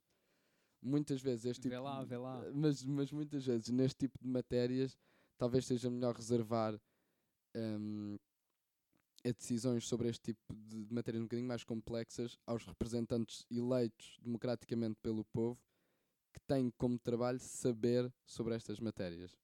muitas 0.82 1.22
vezes 1.22 1.46
este 1.46 1.70
vê 1.70 1.76
tipo, 1.76 1.84
lá, 1.84 2.04
vê 2.04 2.18
lá. 2.18 2.44
Mas, 2.54 2.84
mas 2.84 3.12
muitas 3.12 3.46
vezes 3.46 3.70
neste 3.70 4.00
tipo 4.00 4.18
de 4.20 4.28
matérias 4.28 4.98
talvez 5.38 5.66
seja 5.66 5.90
melhor 5.90 6.16
reservar 6.16 6.80
um, 7.56 8.18
a 9.24 9.32
decisões 9.32 9.88
sobre 9.88 10.10
este 10.10 10.34
tipo 10.34 10.54
de, 10.54 10.86
de 10.86 10.94
matérias 10.94 11.22
um 11.22 11.26
bocadinho 11.26 11.48
mais 11.48 11.64
complexas 11.64 12.38
aos 12.46 12.66
representantes 12.66 13.46
eleitos 13.52 14.20
democraticamente 14.22 15.00
pelo 15.02 15.24
povo 15.26 15.60
que 16.34 16.40
têm 16.48 16.72
como 16.78 16.98
trabalho 16.98 17.40
saber 17.40 18.12
sobre 18.26 18.56
estas 18.56 18.80
matérias. 18.80 19.38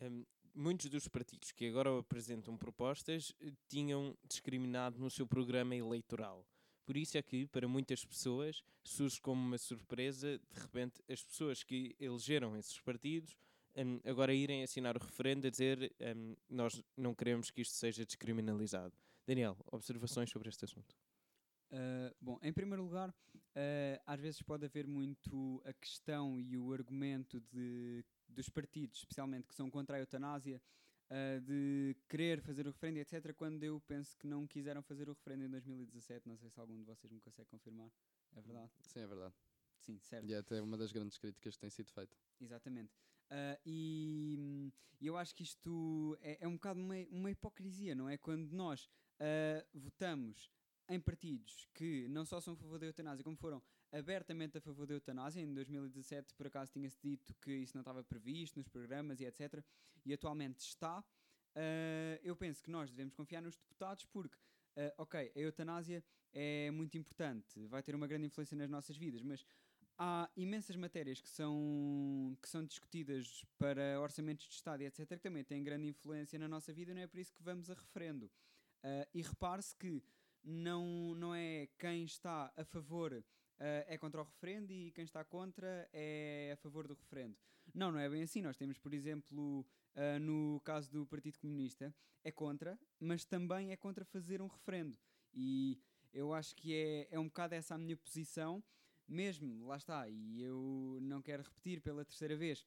Um, 0.00 0.24
muitos 0.54 0.88
dos 0.88 1.08
partidos 1.08 1.52
que 1.52 1.68
agora 1.68 1.98
apresentam 1.98 2.56
propostas 2.56 3.32
eh, 3.40 3.52
tinham 3.68 4.16
discriminado 4.28 4.98
no 4.98 5.10
seu 5.10 5.26
programa 5.26 5.74
eleitoral. 5.74 6.46
Por 6.84 6.96
isso 6.96 7.16
é 7.16 7.22
que, 7.22 7.46
para 7.46 7.68
muitas 7.68 8.04
pessoas, 8.04 8.62
surge 8.82 9.20
como 9.20 9.40
uma 9.40 9.58
surpresa, 9.58 10.38
de 10.38 10.60
repente, 10.60 11.02
as 11.08 11.22
pessoas 11.22 11.62
que 11.62 11.94
elegeram 12.00 12.56
esses 12.56 12.80
partidos 12.80 13.36
um, 13.76 14.00
agora 14.04 14.34
irem 14.34 14.62
assinar 14.62 14.96
o 14.96 15.00
referendo 15.00 15.46
a 15.46 15.50
dizer 15.50 15.94
um, 16.16 16.36
nós 16.48 16.82
não 16.96 17.14
queremos 17.14 17.50
que 17.50 17.60
isto 17.60 17.74
seja 17.74 18.04
descriminalizado. 18.04 18.94
Daniel, 19.26 19.56
observações 19.66 20.30
sobre 20.30 20.48
este 20.48 20.64
assunto? 20.64 20.96
Uh, 21.70 22.14
bom, 22.20 22.38
em 22.42 22.52
primeiro 22.52 22.82
lugar, 22.82 23.10
uh, 23.10 24.02
às 24.04 24.20
vezes 24.20 24.42
pode 24.42 24.64
haver 24.64 24.86
muito 24.86 25.62
a 25.64 25.72
questão 25.72 26.40
e 26.40 26.58
o 26.58 26.72
argumento 26.72 27.40
de 27.40 28.04
dos 28.30 28.48
partidos, 28.48 28.98
especialmente 28.98 29.46
que 29.46 29.54
são 29.54 29.70
contra 29.70 29.96
a 29.96 30.00
eutanásia, 30.00 30.60
uh, 31.10 31.40
de 31.40 31.96
querer 32.08 32.40
fazer 32.40 32.66
o 32.66 32.70
referendo, 32.70 32.98
etc., 33.00 33.34
quando 33.34 33.62
eu 33.64 33.80
penso 33.80 34.16
que 34.16 34.26
não 34.26 34.46
quiseram 34.46 34.82
fazer 34.82 35.08
o 35.08 35.12
referendo 35.12 35.44
em 35.44 35.50
2017. 35.50 36.28
Não 36.28 36.36
sei 36.36 36.50
se 36.50 36.58
algum 36.58 36.78
de 36.78 36.84
vocês 36.84 37.12
me 37.12 37.20
consegue 37.20 37.48
confirmar. 37.48 37.90
É 38.36 38.40
verdade? 38.40 38.70
Sim, 38.82 39.00
é 39.00 39.06
verdade. 39.06 39.34
Sim, 39.78 39.98
certo. 39.98 40.26
E 40.26 40.34
é 40.34 40.38
até 40.38 40.60
uma 40.60 40.76
das 40.76 40.92
grandes 40.92 41.18
críticas 41.18 41.54
que 41.54 41.60
tem 41.60 41.70
sido 41.70 41.90
feita. 41.90 42.16
Exatamente. 42.40 42.92
Uh, 43.30 43.58
e 43.64 44.72
eu 45.00 45.16
acho 45.16 45.34
que 45.34 45.42
isto 45.42 46.16
é, 46.20 46.38
é 46.40 46.48
um 46.48 46.54
bocado 46.54 46.80
uma, 46.80 46.94
uma, 47.10 47.30
hipocrisia, 47.30 47.94
não 47.94 48.08
é? 48.08 48.18
Quando 48.18 48.50
nós 48.52 48.86
uh, 49.20 49.66
votamos 49.72 50.50
em 50.88 51.00
partidos 51.00 51.68
que 51.72 52.08
não 52.08 52.24
só 52.24 52.40
são 52.40 52.54
a 52.54 52.56
favor 52.56 52.78
da 52.78 52.86
eutanásia, 52.86 53.24
como 53.24 53.36
foram 53.36 53.62
abertamente 53.92 54.58
a 54.58 54.60
favor 54.60 54.86
da 54.86 54.94
eutanásia. 54.94 55.40
Em 55.40 55.52
2017, 55.52 56.34
por 56.34 56.46
acaso, 56.46 56.72
tinha-se 56.72 56.98
dito 57.02 57.34
que 57.40 57.52
isso 57.52 57.76
não 57.76 57.80
estava 57.80 58.02
previsto 58.04 58.58
nos 58.58 58.68
programas 58.68 59.20
e 59.20 59.24
etc. 59.24 59.62
E 60.04 60.12
atualmente 60.12 60.60
está. 60.60 61.00
Uh, 61.00 62.20
eu 62.22 62.36
penso 62.36 62.62
que 62.62 62.70
nós 62.70 62.90
devemos 62.90 63.14
confiar 63.14 63.42
nos 63.42 63.56
deputados 63.56 64.04
porque, 64.06 64.36
uh, 64.36 64.92
ok, 64.98 65.32
a 65.34 65.38
eutanásia 65.38 66.04
é 66.32 66.70
muito 66.70 66.96
importante, 66.96 67.66
vai 67.66 67.82
ter 67.82 67.94
uma 67.94 68.06
grande 68.06 68.26
influência 68.26 68.56
nas 68.56 68.70
nossas 68.70 68.96
vidas, 68.96 69.20
mas 69.22 69.44
há 69.98 70.30
imensas 70.36 70.76
matérias 70.76 71.20
que 71.20 71.28
são, 71.28 72.36
que 72.40 72.48
são 72.48 72.64
discutidas 72.64 73.44
para 73.58 74.00
orçamentos 74.00 74.46
de 74.46 74.54
Estado 74.54 74.82
e 74.82 74.86
etc., 74.86 75.08
que 75.08 75.18
também 75.18 75.42
têm 75.42 75.62
grande 75.64 75.88
influência 75.88 76.38
na 76.38 76.46
nossa 76.46 76.72
vida, 76.72 76.94
não 76.94 77.02
é 77.02 77.06
por 77.08 77.18
isso 77.18 77.34
que 77.34 77.42
vamos 77.42 77.68
a 77.68 77.74
referendo. 77.74 78.26
Uh, 78.82 79.06
e 79.12 79.22
repare-se 79.22 79.74
que 79.74 80.02
não, 80.42 81.14
não 81.16 81.34
é 81.34 81.68
quem 81.78 82.04
está 82.04 82.52
a 82.56 82.64
favor 82.64 83.22
é 83.86 83.98
contra 83.98 84.20
o 84.20 84.24
referendo 84.24 84.72
e 84.72 84.90
quem 84.92 85.04
está 85.04 85.24
contra 85.24 85.88
é 85.92 86.50
a 86.52 86.56
favor 86.56 86.88
do 86.88 86.94
referendo. 86.94 87.36
Não, 87.74 87.92
não 87.92 87.98
é 87.98 88.08
bem 88.08 88.22
assim. 88.22 88.42
Nós 88.42 88.56
temos, 88.56 88.78
por 88.78 88.92
exemplo, 88.92 89.66
ah, 89.94 90.18
no 90.18 90.60
caso 90.64 90.90
do 90.90 91.06
Partido 91.06 91.38
Comunista, 91.38 91.94
é 92.24 92.30
contra, 92.30 92.78
mas 92.98 93.24
também 93.24 93.72
é 93.72 93.76
contra 93.76 94.04
fazer 94.04 94.40
um 94.40 94.46
referendo. 94.46 94.98
E 95.32 95.78
eu 96.12 96.32
acho 96.32 96.54
que 96.56 96.74
é, 96.74 97.08
é 97.10 97.18
um 97.18 97.26
bocado 97.26 97.54
essa 97.54 97.74
a 97.74 97.78
minha 97.78 97.96
posição, 97.96 98.62
mesmo, 99.06 99.66
lá 99.66 99.76
está, 99.76 100.08
e 100.08 100.40
eu 100.40 100.98
não 101.02 101.20
quero 101.20 101.42
repetir 101.42 101.80
pela 101.80 102.04
terceira 102.04 102.36
vez, 102.36 102.64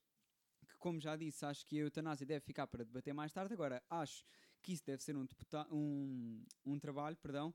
que 0.68 0.78
como 0.78 1.00
já 1.00 1.16
disse, 1.16 1.46
acho 1.46 1.66
que 1.66 1.78
a 1.78 1.84
eutanásia 1.84 2.26
deve 2.26 2.46
ficar 2.46 2.68
para 2.68 2.84
debater 2.84 3.14
mais 3.14 3.32
tarde. 3.32 3.54
Agora, 3.54 3.82
acho 3.90 4.26
que 4.62 4.74
isso 4.74 4.84
deve 4.86 5.02
ser 5.02 5.16
um, 5.16 5.26
um, 5.72 6.46
um 6.66 6.80
trabalho 6.80 7.18
perdão, 7.18 7.54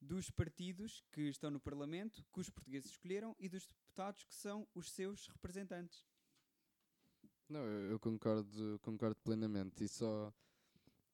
dos 0.00 0.30
partidos 0.30 1.02
que 1.12 1.22
estão 1.22 1.50
no 1.50 1.60
Parlamento, 1.60 2.24
que 2.32 2.40
os 2.40 2.50
portugueses 2.50 2.90
escolheram, 2.90 3.34
e 3.38 3.48
dos 3.48 3.66
deputados 3.66 4.24
que 4.24 4.34
são 4.34 4.66
os 4.74 4.90
seus 4.90 5.26
representantes. 5.28 6.06
Não, 7.48 7.60
eu, 7.60 7.92
eu 7.92 7.98
concordo, 7.98 8.78
concordo 8.82 9.16
plenamente. 9.22 9.84
E 9.84 9.88
só, 9.88 10.32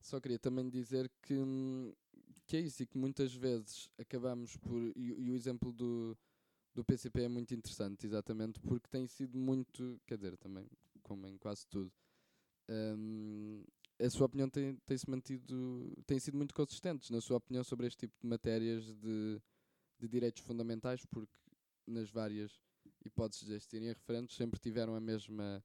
só 0.00 0.20
queria 0.20 0.38
também 0.38 0.68
dizer 0.68 1.10
que, 1.22 1.34
que 2.46 2.56
é 2.56 2.60
isso 2.60 2.82
e 2.82 2.86
que 2.86 2.98
muitas 2.98 3.32
vezes 3.34 3.88
acabamos 3.98 4.56
por. 4.56 4.80
E, 4.96 5.26
e 5.26 5.30
o 5.30 5.34
exemplo 5.34 5.72
do, 5.72 6.16
do 6.74 6.84
PCP 6.84 7.22
é 7.22 7.28
muito 7.28 7.54
interessante, 7.54 8.04
exatamente, 8.04 8.60
porque 8.60 8.88
tem 8.88 9.06
sido 9.06 9.38
muito. 9.38 10.00
Quer 10.06 10.16
dizer, 10.16 10.36
também, 10.36 10.68
como 11.02 11.26
em 11.26 11.38
quase 11.38 11.66
tudo. 11.68 11.92
hum, 12.68 13.64
a 14.04 14.10
sua 14.10 14.26
opinião 14.26 14.48
tem, 14.48 14.76
tem 14.86 14.98
se 14.98 15.08
mantido, 15.08 15.92
tem 16.06 16.18
sido 16.18 16.36
muito 16.36 16.54
consistentes 16.54 17.10
na 17.10 17.20
sua 17.20 17.38
opinião 17.38 17.64
sobre 17.64 17.86
este 17.86 18.00
tipo 18.00 18.14
de 18.20 18.26
matérias 18.26 18.84
de, 18.96 19.40
de 19.98 20.08
direitos 20.08 20.42
fundamentais, 20.42 21.04
porque 21.06 21.36
nas 21.86 22.10
várias 22.10 22.60
hipóteses 23.04 23.46
de 23.46 23.54
existirem 23.54 23.88
referentes 23.88 24.36
sempre 24.36 24.60
tiveram 24.60 24.94
a 24.94 25.00
mesma, 25.00 25.64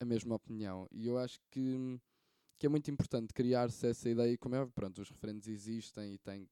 a 0.00 0.04
mesma 0.04 0.34
opinião. 0.34 0.86
E 0.90 1.06
eu 1.06 1.18
acho 1.18 1.40
que, 1.50 2.00
que 2.58 2.66
é 2.66 2.68
muito 2.68 2.90
importante 2.90 3.32
criar-se 3.32 3.86
essa 3.86 4.08
ideia, 4.08 4.32
e 4.32 4.38
como 4.38 4.54
é 4.54 4.60
óbvio, 4.60 4.74
pronto, 4.74 5.00
os 5.00 5.08
referentes 5.08 5.48
existem 5.48 6.14
e 6.14 6.18
têm, 6.18 6.48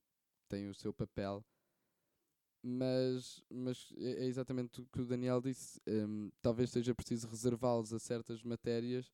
têm 0.49 0.69
o 0.69 0.75
seu 0.75 0.93
papel, 0.93 1.45
mas, 2.63 3.43
mas 3.51 3.93
é 3.97 4.25
é 4.25 4.27
exatamente 4.27 4.81
o 4.83 4.87
que 4.87 5.01
o 5.01 5.07
Daniel 5.07 5.41
disse. 5.41 5.81
hum, 5.89 6.31
talvez 6.43 6.71
seja 6.71 6.95
preciso 6.95 7.27
reservá-los 7.27 7.93
a 7.93 7.99
certas 7.99 8.43
matérias 8.43 9.11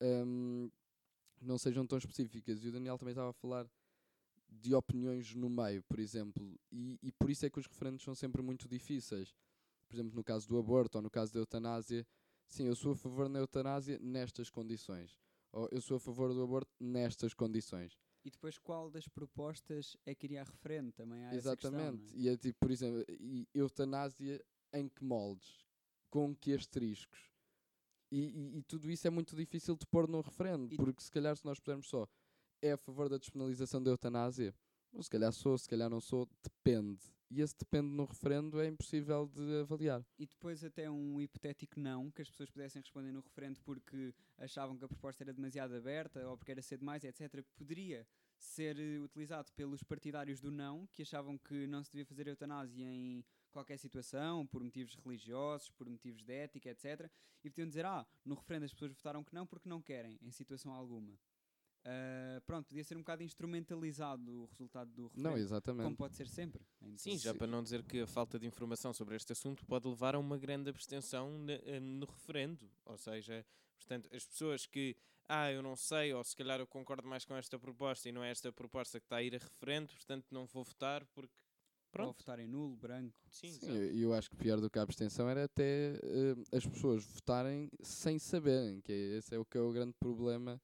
que 0.00 0.79
não 1.40 1.58
sejam 1.58 1.86
tão 1.86 1.98
específicas. 1.98 2.62
E 2.62 2.68
o 2.68 2.72
Daniel 2.72 2.98
também 2.98 3.12
estava 3.12 3.30
a 3.30 3.34
falar 3.34 3.68
de 4.48 4.74
opiniões 4.74 5.34
no 5.34 5.48
meio, 5.48 5.82
por 5.84 5.98
exemplo, 5.98 6.58
e, 6.72 6.98
e 7.02 7.12
por 7.12 7.30
isso 7.30 7.46
é 7.46 7.50
que 7.50 7.58
os 7.58 7.66
referentes 7.66 8.04
são 8.04 8.14
sempre 8.14 8.42
muito 8.42 8.68
difíceis. 8.68 9.34
Por 9.88 9.94
exemplo, 9.96 10.14
no 10.14 10.24
caso 10.24 10.48
do 10.48 10.58
aborto 10.58 10.98
ou 10.98 11.02
no 11.02 11.10
caso 11.10 11.32
da 11.32 11.40
eutanásia, 11.40 12.06
sim, 12.46 12.66
eu 12.66 12.76
sou 12.76 12.92
a 12.92 12.96
favor 12.96 13.28
da 13.28 13.38
eutanásia 13.38 13.98
nestas 14.00 14.50
condições. 14.50 15.18
Ou 15.52 15.68
eu 15.70 15.80
sou 15.80 15.96
a 15.96 16.00
favor 16.00 16.32
do 16.32 16.42
aborto 16.42 16.70
nestas 16.78 17.34
condições. 17.34 17.96
E 18.24 18.30
depois, 18.30 18.58
qual 18.58 18.90
das 18.90 19.08
propostas 19.08 19.96
é 20.04 20.14
que 20.14 20.26
iria 20.26 20.44
referendo? 20.44 20.92
Também 20.92 21.24
há 21.24 21.34
essa 21.34 21.56
questão, 21.56 21.78
é? 21.78 21.82
Exatamente. 21.82 22.16
E 22.16 22.28
é 22.28 22.36
tipo, 22.36 22.58
por 22.60 22.70
exemplo, 22.70 23.04
e 23.08 23.48
eutanásia 23.54 24.44
em 24.72 24.88
que 24.88 25.02
moldes? 25.02 25.64
Com 26.10 26.34
que 26.34 26.52
asteriscos? 26.52 27.29
E, 28.10 28.18
e, 28.18 28.58
e 28.58 28.62
tudo 28.62 28.90
isso 28.90 29.06
é 29.06 29.10
muito 29.10 29.36
difícil 29.36 29.76
de 29.76 29.86
pôr 29.86 30.08
num 30.08 30.20
referendo, 30.20 30.72
E- 30.72 30.76
porque 30.76 31.02
se 31.02 31.10
calhar 31.10 31.36
se 31.36 31.44
nós 31.44 31.58
pusermos 31.60 31.88
só 31.88 32.08
é 32.62 32.72
a 32.72 32.76
favor 32.76 33.08
da 33.08 33.16
despenalização 33.16 33.82
da 33.82 33.90
eutanásia, 33.90 34.54
ou 34.92 35.02
se 35.02 35.08
calhar 35.08 35.32
sou, 35.32 35.56
se 35.56 35.68
calhar 35.68 35.88
não 35.88 36.00
sou, 36.00 36.28
depende. 36.42 37.00
E 37.30 37.40
esse 37.40 37.54
depende 37.56 37.86
no 37.88 38.04
referendo 38.04 38.60
é 38.60 38.66
impossível 38.66 39.28
de 39.28 39.60
avaliar. 39.60 40.04
E 40.18 40.26
depois 40.26 40.64
até 40.64 40.90
um 40.90 41.20
hipotético 41.20 41.78
não, 41.78 42.10
que 42.10 42.20
as 42.20 42.28
pessoas 42.28 42.50
pudessem 42.50 42.82
responder 42.82 43.12
no 43.12 43.20
referendo 43.20 43.60
porque 43.60 44.12
achavam 44.36 44.76
que 44.76 44.84
a 44.84 44.88
proposta 44.88 45.22
era 45.22 45.32
demasiado 45.32 45.74
aberta 45.74 46.28
ou 46.28 46.36
porque 46.36 46.50
era 46.50 46.60
cedo 46.60 46.80
demais, 46.80 47.04
etc. 47.04 47.42
Poderia 47.56 48.04
ser 48.36 48.78
eh, 48.80 48.98
utilizado 48.98 49.52
pelos 49.52 49.82
partidários 49.84 50.40
do 50.40 50.50
não, 50.50 50.88
que 50.88 51.02
achavam 51.02 51.38
que 51.38 51.68
não 51.68 51.84
se 51.84 51.92
devia 51.92 52.04
fazer 52.06 52.26
eutanásia 52.26 52.84
em 52.84 53.24
qualquer 53.50 53.78
situação, 53.78 54.46
por 54.46 54.62
motivos 54.62 54.94
religiosos, 54.94 55.70
por 55.70 55.88
motivos 55.88 56.22
de 56.22 56.32
ética, 56.32 56.70
etc. 56.70 57.10
E 57.44 57.50
podiam 57.50 57.68
dizer, 57.68 57.84
ah, 57.84 58.06
no 58.24 58.34
referendo 58.34 58.64
as 58.64 58.72
pessoas 58.72 58.92
votaram 58.92 59.24
que 59.24 59.34
não 59.34 59.46
porque 59.46 59.68
não 59.68 59.80
querem, 59.80 60.18
em 60.22 60.30
situação 60.30 60.72
alguma. 60.72 61.18
Ah, 61.84 62.42
pronto, 62.46 62.68
podia 62.68 62.84
ser 62.84 62.96
um 62.96 63.00
bocado 63.00 63.22
instrumentalizado 63.22 64.30
o 64.30 64.44
resultado 64.46 64.90
do 64.92 65.04
referendo, 65.06 65.30
Não, 65.30 65.38
exatamente. 65.38 65.84
como 65.84 65.96
pode 65.96 66.16
ser 66.16 66.28
sempre. 66.28 66.62
em 66.82 66.96
Sim, 66.98 67.16
já 67.16 67.34
para 67.34 67.46
não 67.46 67.62
dizer 67.62 67.82
que 67.82 68.00
a 68.00 68.06
falta 68.06 68.38
de 68.38 68.46
informação 68.46 68.92
sobre 68.92 69.16
este 69.16 69.32
assunto 69.32 69.64
pode 69.64 69.88
levar 69.88 70.14
a 70.14 70.18
uma 70.18 70.36
grande 70.36 70.68
abstenção 70.68 71.30
eh, 71.48 71.80
no 71.80 72.06
referendo. 72.06 72.70
Ou 72.84 72.98
seja, 72.98 73.46
portanto, 73.78 74.14
as 74.14 74.26
pessoas 74.26 74.66
que, 74.66 74.94
ah, 75.26 75.50
eu 75.50 75.62
não 75.62 75.74
sei, 75.74 76.12
ou 76.12 76.22
se 76.22 76.36
calhar 76.36 76.60
eu 76.60 76.66
concordo 76.66 77.08
mais 77.08 77.24
com 77.24 77.34
esta 77.34 77.58
proposta 77.58 78.08
e 78.08 78.12
não 78.12 78.22
é 78.22 78.30
esta 78.30 78.52
proposta 78.52 79.00
que 79.00 79.06
está 79.06 79.16
a 79.16 79.22
ir 79.22 79.34
a 79.34 79.38
referendo, 79.38 79.92
portanto 79.94 80.26
não 80.30 80.46
vou 80.46 80.64
votar 80.64 81.04
porque. 81.06 81.34
Ou 81.92 81.98
Pronto. 81.98 82.18
votar 82.18 82.38
em 82.38 82.46
nulo, 82.46 82.76
branco. 82.76 83.16
Sim, 83.30 83.52
Sim, 83.52 83.72
eu, 83.72 83.96
eu 83.96 84.14
acho 84.14 84.30
que 84.30 84.36
pior 84.36 84.60
do 84.60 84.70
que 84.70 84.78
a 84.78 84.82
abstenção 84.82 85.28
era 85.28 85.44
até 85.44 85.94
eh, 86.02 86.56
as 86.56 86.66
pessoas 86.66 87.04
votarem 87.04 87.68
sem 87.82 88.18
saberem, 88.18 88.80
que 88.80 88.92
é- 88.92 89.16
esse 89.18 89.34
é 89.34 89.38
o 89.38 89.44
que 89.44 89.58
é 89.58 89.60
o 89.60 89.72
grande 89.72 89.94
problema 89.98 90.60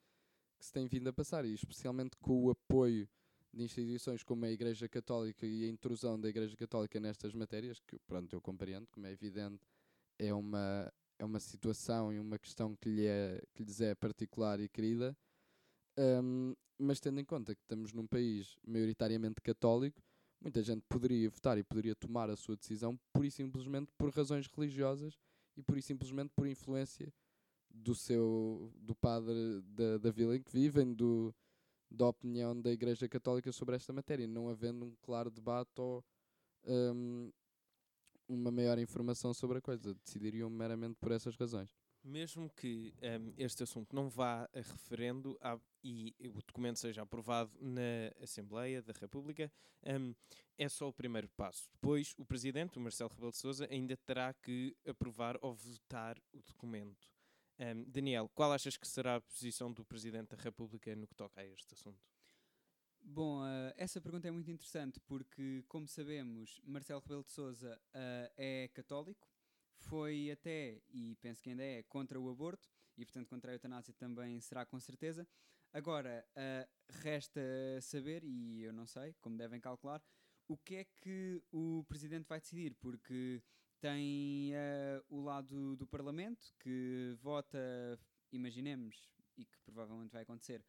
que 0.58 0.64
se 0.64 0.72
tem 0.72 0.86
vindo 0.86 1.08
a 1.08 1.12
passar, 1.12 1.44
e 1.44 1.52
especialmente 1.54 2.16
com 2.18 2.44
o 2.44 2.50
apoio 2.50 3.08
de 3.52 3.62
instituições 3.64 4.22
como 4.22 4.44
a 4.44 4.50
Igreja 4.50 4.88
Católica 4.88 5.46
e 5.46 5.64
a 5.64 5.68
intrusão 5.68 6.20
da 6.20 6.28
Igreja 6.28 6.56
Católica 6.56 6.98
nestas 7.00 7.34
matérias, 7.34 7.80
que 7.80 7.98
pronto, 8.06 8.34
eu 8.34 8.40
compreendo, 8.40 8.86
como 8.90 9.06
é 9.06 9.12
evidente, 9.12 9.62
é 10.18 10.32
uma, 10.32 10.92
é 11.18 11.24
uma 11.24 11.40
situação 11.40 12.12
e 12.12 12.18
uma 12.18 12.38
questão 12.38 12.74
que, 12.76 12.88
lhe 12.88 13.06
é, 13.06 13.42
que 13.54 13.62
lhes 13.64 13.80
é 13.80 13.94
particular 13.94 14.60
e 14.60 14.68
querida, 14.68 15.16
Ahm, 15.98 16.54
mas 16.78 17.00
tendo 17.00 17.20
em 17.20 17.24
conta 17.24 17.54
que 17.54 17.62
estamos 17.62 17.92
num 17.92 18.06
país 18.06 18.56
maioritariamente 18.66 19.40
católico, 19.40 20.02
muita 20.46 20.62
gente 20.62 20.85
poderia 20.88 21.28
votar 21.28 21.59
e 21.59 21.64
poderia 21.64 21.94
tomar 21.96 22.30
a 22.30 22.37
sua 22.37 22.56
decisão 22.56 22.96
pura 23.12 23.26
e 23.26 23.30
simplesmente 23.32 23.90
por 23.98 24.11
razões 24.11 24.46
religiosas 24.46 25.18
e 25.56 25.62
pura 25.62 25.80
e 25.80 25.82
simplesmente 25.82 26.32
por 26.37 26.46
influência 26.46 27.12
do 27.68 27.96
seu 27.96 28.72
do 28.76 28.94
padre 28.94 29.61
da, 29.62 29.98
da 29.98 30.11
vila 30.11 30.37
em 30.37 30.42
que 30.42 30.52
vivem, 30.52 30.94
do, 30.94 31.35
da 31.90 32.06
opinião 32.06 32.59
da 32.59 32.70
Igreja 32.70 33.09
Católica 33.09 33.50
sobre 33.50 33.74
esta 33.74 33.92
matéria, 33.92 34.26
não 34.28 34.48
havendo 34.48 34.85
um 34.85 34.94
claro 35.02 35.32
debate 35.32 35.80
ou 35.80 36.04
ahm, 36.64 37.28
uma 38.28 38.52
maior 38.52 38.78
informação 38.78 39.35
sobre 39.35 39.59
a 39.59 39.61
coisa. 39.61 39.94
Decidiriam 39.96 40.48
meramente 40.48 40.94
por 41.00 41.11
essas 41.11 41.35
razões. 41.37 41.70
Mesmo 42.04 42.48
que 42.50 42.94
ehm, 43.02 43.32
este 43.37 43.64
assunto 43.64 43.94
não 43.96 44.09
vá 44.09 44.44
a 44.44 44.61
referendo 44.61 45.37
há- 45.40 45.59
e 45.87 46.29
o 46.29 46.42
documento 46.42 46.81
seja 46.81 47.03
aprovado 47.03 47.53
na 47.61 48.11
Assembleia 48.20 48.83
da 48.83 48.92
República, 48.92 49.53
ehm, 49.85 50.12
é 50.59 50.68
só 50.68 50.88
o 50.88 50.92
primeiro 50.92 51.29
passo. 51.29 51.68
Depois, 51.72 52.12
o 52.18 52.25
Presidente, 52.25 52.77
o 52.77 52.81
Marcelo 52.81 53.11
Rebelo 53.11 53.31
de 53.31 53.37
Sousa, 53.37 53.68
ainda 53.70 53.96
terá 53.96 54.35
que 54.35 54.77
aprovar 54.85 55.38
ou 55.40 55.55
votar 55.55 56.18
o 56.33 56.42
documento. 56.42 57.09
Ehm, 57.59 57.85
Daniel, 57.87 58.29
qual 58.35 58.53
achas 58.53 58.77
que 58.77 58.88
será 58.88 59.16
a 59.16 59.20
posição 59.20 59.72
do 59.72 59.85
Presidente 59.85 60.35
da 60.35 60.42
República 60.42 60.94
no 60.96 61.07
que 61.07 61.14
toca 61.14 61.40
a 61.40 61.46
este 61.46 61.75
assunto? 61.75 62.05
Bom, 63.01 63.40
ah, 63.42 63.72
essa 63.77 64.01
pergunta 64.01 64.27
é 64.27 64.31
muito 64.33 64.51
interessante 64.51 64.99
porque, 65.01 65.62
como 65.68 65.87
sabemos, 65.87 66.61
Marcelo 66.64 67.01
Rebelo 67.01 67.22
de 67.22 67.31
Sousa 67.31 67.81
é 68.37 68.68
católico, 68.75 69.29
foi 69.79 70.33
até, 70.33 70.83
e 70.90 71.14
penso 71.20 71.40
que 71.40 71.51
ainda 71.51 71.62
é, 71.62 71.85
contra 71.85 72.18
o 72.18 72.29
aborto 72.29 72.68
e, 72.96 73.05
portanto, 73.05 73.29
contra 73.29 73.53
a 73.53 73.55
eutanásia 73.55 73.94
também 73.94 74.40
será 74.40 74.64
com 74.66 74.81
certeza. 74.81 75.27
Agora, 75.76 76.26
ah, 76.34 76.66
resta 76.88 77.38
saber, 77.82 78.24
e 78.24 78.62
eu 78.62 78.72
não 78.72 78.86
sei, 78.86 79.14
como 79.20 79.36
devem 79.36 79.60
calcular, 79.60 80.02
o 80.48 80.56
que 80.56 80.76
é 80.76 80.84
que 80.86 81.38
o 81.52 81.84
Presidente 81.86 82.26
vai 82.26 82.40
decidir, 82.40 82.74
porque 82.76 83.42
tem 83.78 84.54
ah, 84.54 85.04
o 85.06 85.20
lado 85.20 85.76
do 85.76 85.86
Parlamento 85.86 86.54
que 86.60 87.14
vota, 87.20 87.58
imaginemos, 88.32 89.10
e 89.36 89.44
que 89.44 89.58
provavelmente 89.66 90.12
vai 90.12 90.22
acontecer, 90.22 90.64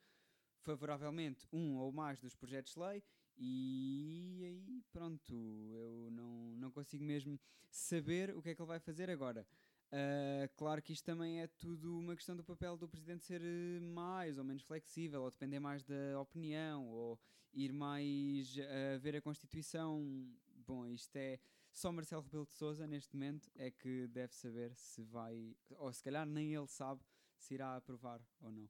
favoravelmente 0.60 1.48
um 1.54 1.78
ou 1.78 1.90
mais 1.90 2.20
dos 2.20 2.36
projetos 2.36 2.74
de 2.74 2.80
lei 2.82 3.02
e 3.38 4.44
aí 4.44 4.84
pronto, 4.92 5.72
eu 5.74 6.12
não, 6.12 6.54
não 6.58 6.70
consigo 6.70 7.06
mesmo 7.06 7.40
saber 7.70 8.36
o 8.36 8.42
que 8.42 8.50
é 8.50 8.56
que 8.56 8.62
ele 8.62 8.68
vai 8.68 8.80
fazer 8.82 9.10
agora. 9.10 9.48
Ah, 9.92 10.48
claro 10.56 10.82
que 10.82 10.94
isto 10.94 11.06
também 11.06 11.42
é 11.42 11.48
tudo 11.48 11.98
uma 11.98 12.16
questão 12.16 12.36
do 12.36 12.44
papel 12.44 12.78
do 12.78 12.88
presidente 12.88 13.24
ser 13.24 13.42
eh, 13.42 13.80
mais 13.80 14.38
ou 14.38 14.44
menos 14.44 14.64
flexível, 14.64 15.22
ou 15.24 15.32
depender 15.32 15.60
mais 15.60 15.84
da 15.84 16.20
opinião, 16.20 16.88
ou 16.88 17.20
ir 17.54 17.72
mais 17.72 18.56
a 18.60 18.98
ver 18.98 19.16
a 19.16 19.22
Constituição. 19.22 20.30
Bom, 20.66 20.86
isto 20.86 21.16
é 21.16 21.40
só 21.72 21.92
Marcelo 21.92 22.24
Rebelo 22.24 22.46
de 22.46 22.54
Souza 22.54 22.86
neste 22.88 23.16
momento 23.16 23.50
é 23.56 23.72
que 23.72 24.08
deve 24.08 24.34
saber 24.36 24.76
se 24.76 25.02
vai, 25.04 25.56
ou 25.78 25.94
se 25.94 26.04
calhar 26.04 26.26
nem 26.26 26.54
ele 26.54 26.68
sabe 26.68 27.02
se 27.38 27.54
irá 27.54 27.76
aprovar 27.76 28.22
ou 28.42 28.52
não. 28.52 28.70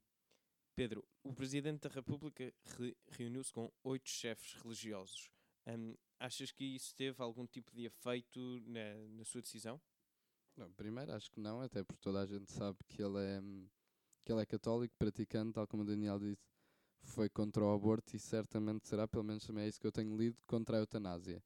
Pedro, 0.76 1.04
o 1.24 1.34
Presidente 1.34 1.88
da 1.88 1.92
República 1.92 2.54
re- 2.78 2.96
reuniu-se 3.08 3.52
com 3.52 3.72
oito 3.82 4.08
chefes 4.08 4.52
religiosos. 4.62 5.28
Hum, 5.66 5.96
achas 6.20 6.52
que 6.52 6.64
isso 6.64 6.94
teve 6.94 7.20
algum 7.20 7.46
tipo 7.46 7.74
de 7.74 7.86
efeito 7.86 8.60
na, 8.66 8.94
na 9.08 9.24
sua 9.24 9.42
decisão? 9.42 9.80
Não, 10.58 10.72
primeiro 10.72 11.12
acho 11.12 11.30
que 11.30 11.38
não, 11.38 11.60
até 11.60 11.84
porque 11.84 12.02
toda 12.02 12.20
a 12.20 12.26
gente 12.26 12.50
sabe 12.50 12.76
que 12.88 13.00
ele 13.00 13.16
é, 13.18 13.40
hum, 13.40 13.68
que 14.24 14.32
ele 14.32 14.42
é 14.42 14.46
católico, 14.46 14.92
praticante, 14.98 15.52
tal 15.52 15.68
como 15.68 15.84
o 15.84 15.86
Daniel 15.86 16.18
disse, 16.18 16.42
foi 17.00 17.28
contra 17.28 17.64
o 17.64 17.72
aborto 17.72 18.16
e 18.16 18.18
certamente 18.18 18.88
será, 18.88 19.06
pelo 19.06 19.22
menos 19.22 19.46
também 19.46 19.64
é 19.64 19.68
isso 19.68 19.80
que 19.80 19.86
eu 19.86 19.92
tenho 19.92 20.16
lido, 20.16 20.36
contra 20.48 20.76
a 20.76 20.80
eutanásia. 20.80 21.40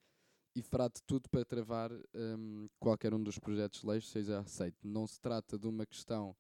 E 0.57 0.62
fará 0.62 0.88
de 0.88 1.03
tudo 1.03 1.29
para 1.29 1.44
travar 1.44 1.92
um, 1.92 2.66
qualquer 2.81 3.12
um 3.12 3.22
dos 3.22 3.38
projetos 3.38 3.83
de 3.83 3.87
lei 3.87 4.01
seja 4.01 4.40
aceito. 4.40 4.79
Não 4.83 5.07
se 5.07 5.20
trata 5.20 5.59
de 5.59 5.66
uma 5.66 5.85
questão 5.85 6.35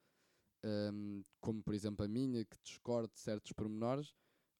um, 0.64 1.22
como, 1.42 1.62
por 1.62 1.74
exemplo, 1.74 2.06
a 2.06 2.08
minha, 2.08 2.42
que 2.42 2.56
discorde 2.62 3.12
de 3.12 3.20
certos 3.20 3.52
pormenores, 3.52 4.14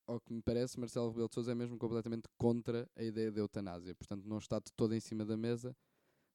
ao 0.07 0.21
que 0.21 0.35
me 0.35 0.43
parece, 0.43 0.79
Marcelo 0.79 1.09
Rebelo 1.09 1.29
de 1.29 1.35
Sousa 1.35 1.53
é 1.53 1.55
mesmo 1.55 1.79
completamente 1.79 2.29
contra 2.37 2.87
a 2.95 3.03
ideia 3.03 3.33
de 3.33 3.41
eutanásia. 3.41 3.95
Portanto, 3.95 4.27
não 4.27 4.37
está 4.37 4.59
de 4.59 4.71
todo 4.77 4.95
em 4.95 5.01
cima 5.01 5.25
da 5.25 5.37
mesa 5.37 5.75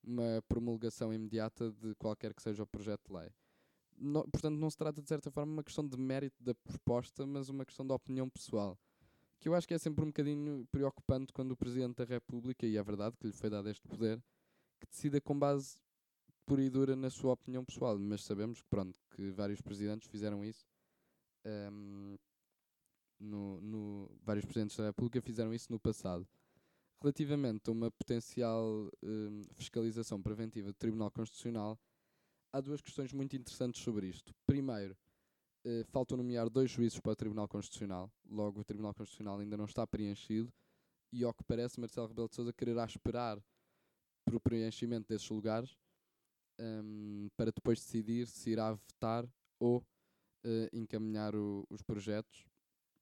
uma 0.04 0.42
promulgação 0.48 1.14
imediata 1.14 1.72
de 1.72 1.96
qualquer 1.96 2.34
que 2.34 2.42
seja 2.42 2.64
o 2.64 2.68
projeto 2.68 3.08
de 3.08 3.14
lei. 3.14 3.30
No, 3.98 4.28
portanto, 4.30 4.58
não 4.58 4.70
se 4.70 4.78
trata 4.78 5.02
de 5.02 5.08
certa 5.08 5.32
forma 5.32 5.54
uma 5.54 5.64
questão 5.64 5.88
de 5.88 5.98
mérito 5.98 6.44
da 6.44 6.54
proposta, 6.54 7.26
mas 7.26 7.50
uma 7.50 7.66
questão 7.66 7.86
de 7.86 7.94
opinião 7.94 8.30
pessoal. 8.30 8.78
Que 9.40 9.50
eu 9.50 9.56
acho 9.56 9.68
que 9.68 9.74
é 9.74 9.78
sempre 9.78 10.04
um 10.04 10.08
bocadinho 10.08 10.68
preocupante 10.72 11.34
quando 11.34 11.52
o 11.52 11.58
Presidente 11.58 11.98
da 11.98 12.06
República, 12.06 12.66
e 12.66 12.78
é 12.78 12.84
verdade 12.84 13.18
que 13.18 13.28
lhe 13.28 13.34
foi 13.34 13.50
dado 13.50 13.70
este 13.70 13.88
poder, 13.88 14.24
que 14.80 14.88
decida 14.88 15.20
com 15.20 15.38
base 15.38 15.78
pura 16.46 16.62
e 16.62 16.70
dura 16.70 16.96
na 16.96 17.10
sua 17.10 17.34
opinião 17.34 17.66
pessoal. 17.66 17.98
Mas 18.00 18.24
sabemos 18.24 18.62
pronto, 18.64 19.00
que 19.16 19.32
vários 19.32 19.62
presidentes 19.62 20.08
fizeram 20.08 20.44
isso. 20.44 20.66
Um, 21.46 22.18
no, 23.20 23.60
no, 23.62 24.12
vários 24.24 24.46
presidentes 24.46 24.78
da 24.78 24.86
República 24.86 25.22
fizeram 25.22 25.54
isso 25.54 25.72
no 25.72 25.80
passado. 25.80 26.28
Relativamente 27.00 27.70
a 27.70 27.72
uma 27.72 27.92
potencial 27.92 28.90
um, 29.04 29.44
fiscalização 29.54 30.22
preventiva 30.22 30.70
do 30.70 30.74
Tribunal 30.74 31.12
Constitucional, 31.12 31.80
há 32.52 32.60
duas 32.60 32.82
questões 32.82 33.14
muito 33.14 33.36
interessantes 33.36 33.82
sobre 33.82 34.08
isto. 34.08 34.34
Primeiro, 34.48 34.98
uh, 35.66 35.84
faltam 35.86 36.18
nomear 36.18 36.50
dois 36.50 36.72
juízes 36.72 37.00
para 37.00 37.12
o 37.12 37.16
Tribunal 37.16 37.48
Constitucional, 37.48 38.12
logo 38.28 38.62
o 38.62 38.64
Tribunal 38.64 38.96
Constitucional 38.96 39.40
ainda 39.40 39.56
não 39.56 39.66
está 39.66 39.86
preenchido, 39.86 40.52
e 41.14 41.24
ao 41.24 41.34
que 41.34 41.44
parece, 41.44 41.80
Marcelo 41.80 42.08
Rebelo 42.08 42.28
de 42.30 42.36
Sousa 42.36 42.52
quererá 42.52 42.84
esperar 42.84 43.40
para 44.26 44.36
o 44.36 44.40
preenchimento 44.40 45.08
desses 45.08 45.30
lugares 45.30 45.78
um, 46.60 47.30
para 47.38 47.52
depois 47.52 47.80
decidir 47.80 48.28
se 48.28 48.50
irá 48.50 48.74
votar 48.74 49.30
ou 49.60 49.78
uh, 49.78 50.70
encaminhar 50.74 51.36
o, 51.36 51.66
os 51.70 51.82
projetos 51.82 52.46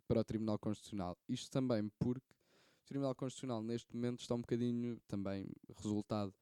para 0.08 0.20
o 0.20 0.24
Tribunal 0.24 0.60
Constitucional. 0.60 1.18
Isto 1.28 1.50
também 1.50 1.90
porque 1.98 2.35
Tribunal 2.86 3.16
Constitucional 3.16 3.62
neste 3.62 3.96
momento 3.96 4.22
está 4.22 4.36
um 4.36 4.42
bocadinho 4.42 5.00
também 5.08 5.48
resultado 5.78 6.34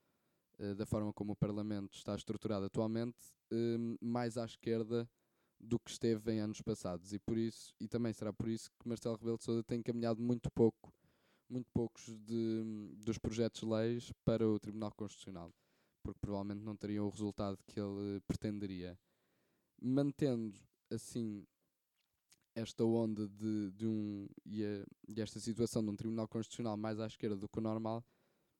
uh, 0.59 0.75
da 0.75 0.85
forma 0.85 1.13
como 1.13 1.33
o 1.33 1.35
Parlamento 1.35 1.95
está 1.95 2.15
estruturado 2.15 2.65
atualmente, 2.65 3.17
uh, 3.51 3.97
mais 4.01 4.37
à 4.37 4.45
esquerda 4.45 5.09
do 5.59 5.79
que 5.79 5.91
esteve 5.91 6.33
em 6.33 6.39
anos 6.41 6.61
passados. 6.61 7.13
E 7.13 7.19
por 7.19 7.37
isso 7.37 7.73
e 7.79 7.87
também 7.87 8.13
será 8.13 8.33
por 8.33 8.47
isso 8.47 8.69
que 8.79 8.87
Marcelo 8.87 9.15
Rebelo 9.15 9.37
de 9.37 9.43
Sousa 9.43 9.63
tem 9.63 9.79
encaminhado 9.79 10.21
muito 10.21 10.51
pouco 10.51 10.93
muito 11.49 11.69
poucos 11.71 12.05
de, 12.19 12.63
dos 12.97 13.17
projetos 13.17 13.61
de 13.61 13.67
leis 13.67 14.11
para 14.25 14.47
o 14.47 14.59
Tribunal 14.59 14.91
Constitucional 14.95 15.53
porque 16.03 16.19
provavelmente 16.19 16.63
não 16.63 16.75
teriam 16.75 17.07
o 17.07 17.09
resultado 17.09 17.57
que 17.65 17.79
ele 17.79 18.19
pretenderia. 18.27 18.99
Mantendo 19.81 20.59
assim 20.91 21.47
esta 22.55 22.83
onda 22.83 23.27
de, 23.27 23.71
de 23.71 23.85
um 23.85 24.27
e, 24.45 24.63
a, 24.63 24.85
e, 25.07 25.21
esta 25.21 25.39
situação 25.39 25.83
de 25.83 25.89
um 25.89 25.95
tribunal 25.95 26.27
constitucional 26.27 26.77
mais 26.77 26.99
à 26.99 27.07
esquerda 27.07 27.35
do 27.35 27.47
que 27.47 27.59
o 27.59 27.61
normal, 27.61 28.03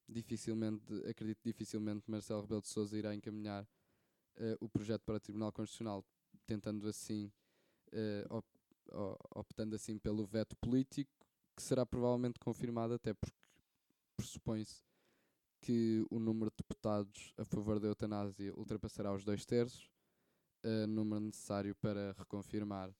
dificilmente, 0.07 0.93
acredito 1.07 1.39
dificilmente 1.43 2.09
Marcelo 2.09 2.41
Rebelo 2.41 2.61
de 2.61 2.67
Sousa 2.67 2.97
irá 2.97 3.13
encaminhar 3.13 3.63
uh, 3.63 4.57
o 4.59 4.67
projeto 4.67 5.03
para 5.03 5.15
o 5.15 5.19
Tribunal 5.19 5.51
Constitucional, 5.51 6.03
tentando 6.45 6.87
assim, 6.87 7.31
uh, 7.91 8.35
op, 8.35 8.47
optando 9.35 9.75
assim 9.75 9.97
pelo 9.97 10.25
veto 10.25 10.55
político, 10.57 11.11
que 11.55 11.61
será 11.61 11.85
provavelmente 11.85 12.39
confirmado 12.39 12.95
até 12.95 13.13
porque 13.13 13.37
pressupõe-se 14.17 14.83
que 15.61 16.05
o 16.09 16.19
número 16.19 16.51
de 16.51 16.57
deputados 16.57 17.33
a 17.37 17.45
favor 17.45 17.79
da 17.79 17.87
eutanásia 17.87 18.53
ultrapassará 18.55 19.13
os 19.13 19.23
dois 19.23 19.45
terços, 19.45 19.89
uh, 20.63 20.87
número 20.87 21.21
necessário 21.21 21.75
para 21.75 22.13
reconfirmar 22.17 22.93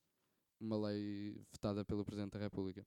uma 0.64 0.88
lei 0.88 1.34
votada 1.50 1.84
pelo 1.84 2.04
Presidente 2.04 2.32
da 2.32 2.38
República. 2.38 2.86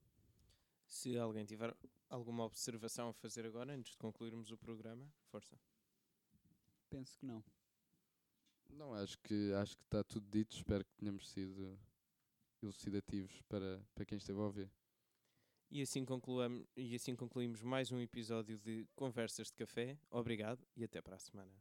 Se 0.87 1.17
alguém 1.17 1.45
tiver 1.45 1.75
alguma 2.09 2.43
observação 2.45 3.09
a 3.09 3.13
fazer 3.13 3.45
agora, 3.45 3.73
antes 3.73 3.91
de 3.91 3.97
concluirmos 3.97 4.51
o 4.51 4.57
programa, 4.57 5.07
força. 5.29 5.59
Penso 6.89 7.17
que 7.19 7.25
não. 7.25 7.43
Não, 8.69 8.93
acho 8.93 9.17
que 9.19 9.53
acho 9.53 9.77
que 9.77 9.83
está 9.83 10.03
tudo 10.03 10.27
dito. 10.29 10.55
Espero 10.55 10.83
que 10.83 10.93
tenhamos 10.95 11.29
sido 11.29 11.79
elucidativos 12.61 13.41
para, 13.43 13.81
para 13.93 14.05
quem 14.05 14.17
esteve 14.17 14.39
a 14.39 14.43
ouvir. 14.43 14.71
E 15.69 15.81
assim, 15.81 16.05
concluamos, 16.05 16.65
e 16.75 16.95
assim 16.95 17.15
concluímos 17.15 17.61
mais 17.61 17.91
um 17.91 17.99
episódio 17.99 18.57
de 18.57 18.87
Conversas 18.95 19.47
de 19.47 19.53
Café. 19.53 19.97
Obrigado 20.09 20.65
e 20.75 20.83
até 20.83 21.01
para 21.01 21.17
a 21.17 21.19
semana. 21.19 21.51